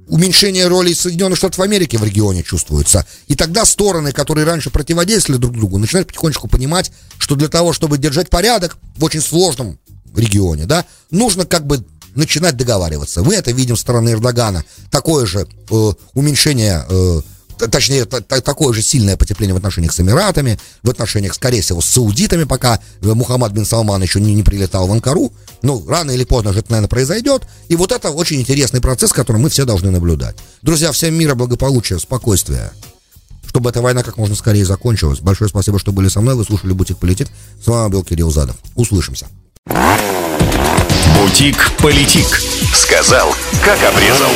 уменьшение 0.08 0.66
роли 0.66 0.92
Соединенных 0.92 1.38
Штатов 1.38 1.60
Америки 1.60 1.96
в 1.96 2.04
регионе 2.04 2.42
чувствуется. 2.42 3.06
И 3.28 3.34
тогда 3.34 3.64
стороны, 3.64 4.12
которые 4.12 4.44
раньше 4.44 4.70
противодействовали 4.70 5.40
друг 5.40 5.54
другу, 5.54 5.78
начинают 5.78 6.08
потихонечку 6.08 6.48
понимать, 6.48 6.90
что 7.18 7.36
для 7.36 7.48
того, 7.48 7.72
чтобы 7.72 7.98
держать 7.98 8.28
порядок 8.28 8.76
в 8.96 9.04
очень 9.04 9.20
сложном 9.20 9.78
регионе, 10.14 10.66
да, 10.66 10.84
нужно 11.10 11.46
как 11.46 11.66
бы 11.66 11.84
начинать 12.14 12.56
договариваться. 12.56 13.22
Мы 13.22 13.34
это 13.34 13.52
видим 13.52 13.76
со 13.76 13.82
стороны 13.82 14.10
Эрдогана. 14.10 14.64
Такое 14.90 15.24
же 15.24 15.46
э, 15.46 15.92
уменьшение 16.14 16.84
э, 16.88 17.20
точнее, 17.68 18.04
такое 18.04 18.72
же 18.72 18.82
сильное 18.82 19.16
потепление 19.16 19.54
в 19.54 19.56
отношениях 19.56 19.92
с 19.92 20.00
Эмиратами, 20.00 20.58
в 20.82 20.90
отношениях, 20.90 21.34
скорее 21.34 21.62
всего, 21.62 21.80
с 21.80 21.86
саудитами, 21.86 22.44
пока 22.44 22.80
Мухаммад 23.00 23.52
бин 23.52 23.64
Салман 23.64 24.02
еще 24.02 24.20
не, 24.20 24.34
не 24.34 24.42
прилетал 24.42 24.86
в 24.86 24.92
Анкару. 24.92 25.32
Ну, 25.62 25.84
рано 25.86 26.10
или 26.10 26.24
поздно 26.24 26.52
же 26.52 26.60
это, 26.60 26.72
наверное, 26.72 26.88
произойдет. 26.88 27.44
И 27.68 27.76
вот 27.76 27.92
это 27.92 28.10
очень 28.10 28.40
интересный 28.40 28.80
процесс, 28.80 29.12
который 29.12 29.36
мы 29.36 29.48
все 29.48 29.64
должны 29.64 29.90
наблюдать. 29.90 30.36
Друзья, 30.62 30.92
всем 30.92 31.14
мира, 31.14 31.34
благополучия, 31.34 31.98
спокойствия. 31.98 32.72
Чтобы 33.46 33.70
эта 33.70 33.82
война 33.82 34.02
как 34.02 34.16
можно 34.16 34.34
скорее 34.34 34.64
закончилась. 34.64 35.20
Большое 35.20 35.48
спасибо, 35.50 35.78
что 35.78 35.92
были 35.92 36.08
со 36.08 36.20
мной. 36.20 36.34
Вы 36.34 36.44
слушали 36.44 36.72
«Бутик 36.72 36.98
Политик». 36.98 37.28
С 37.62 37.66
вами 37.66 37.90
был 37.90 38.02
Кирилл 38.02 38.30
Задов. 38.30 38.56
Услышимся. 38.74 39.26
«Бутик 41.16 41.76
Политик». 41.78 42.40
Сказал, 42.74 43.34
как 43.62 43.78
обрезал. 43.84 44.30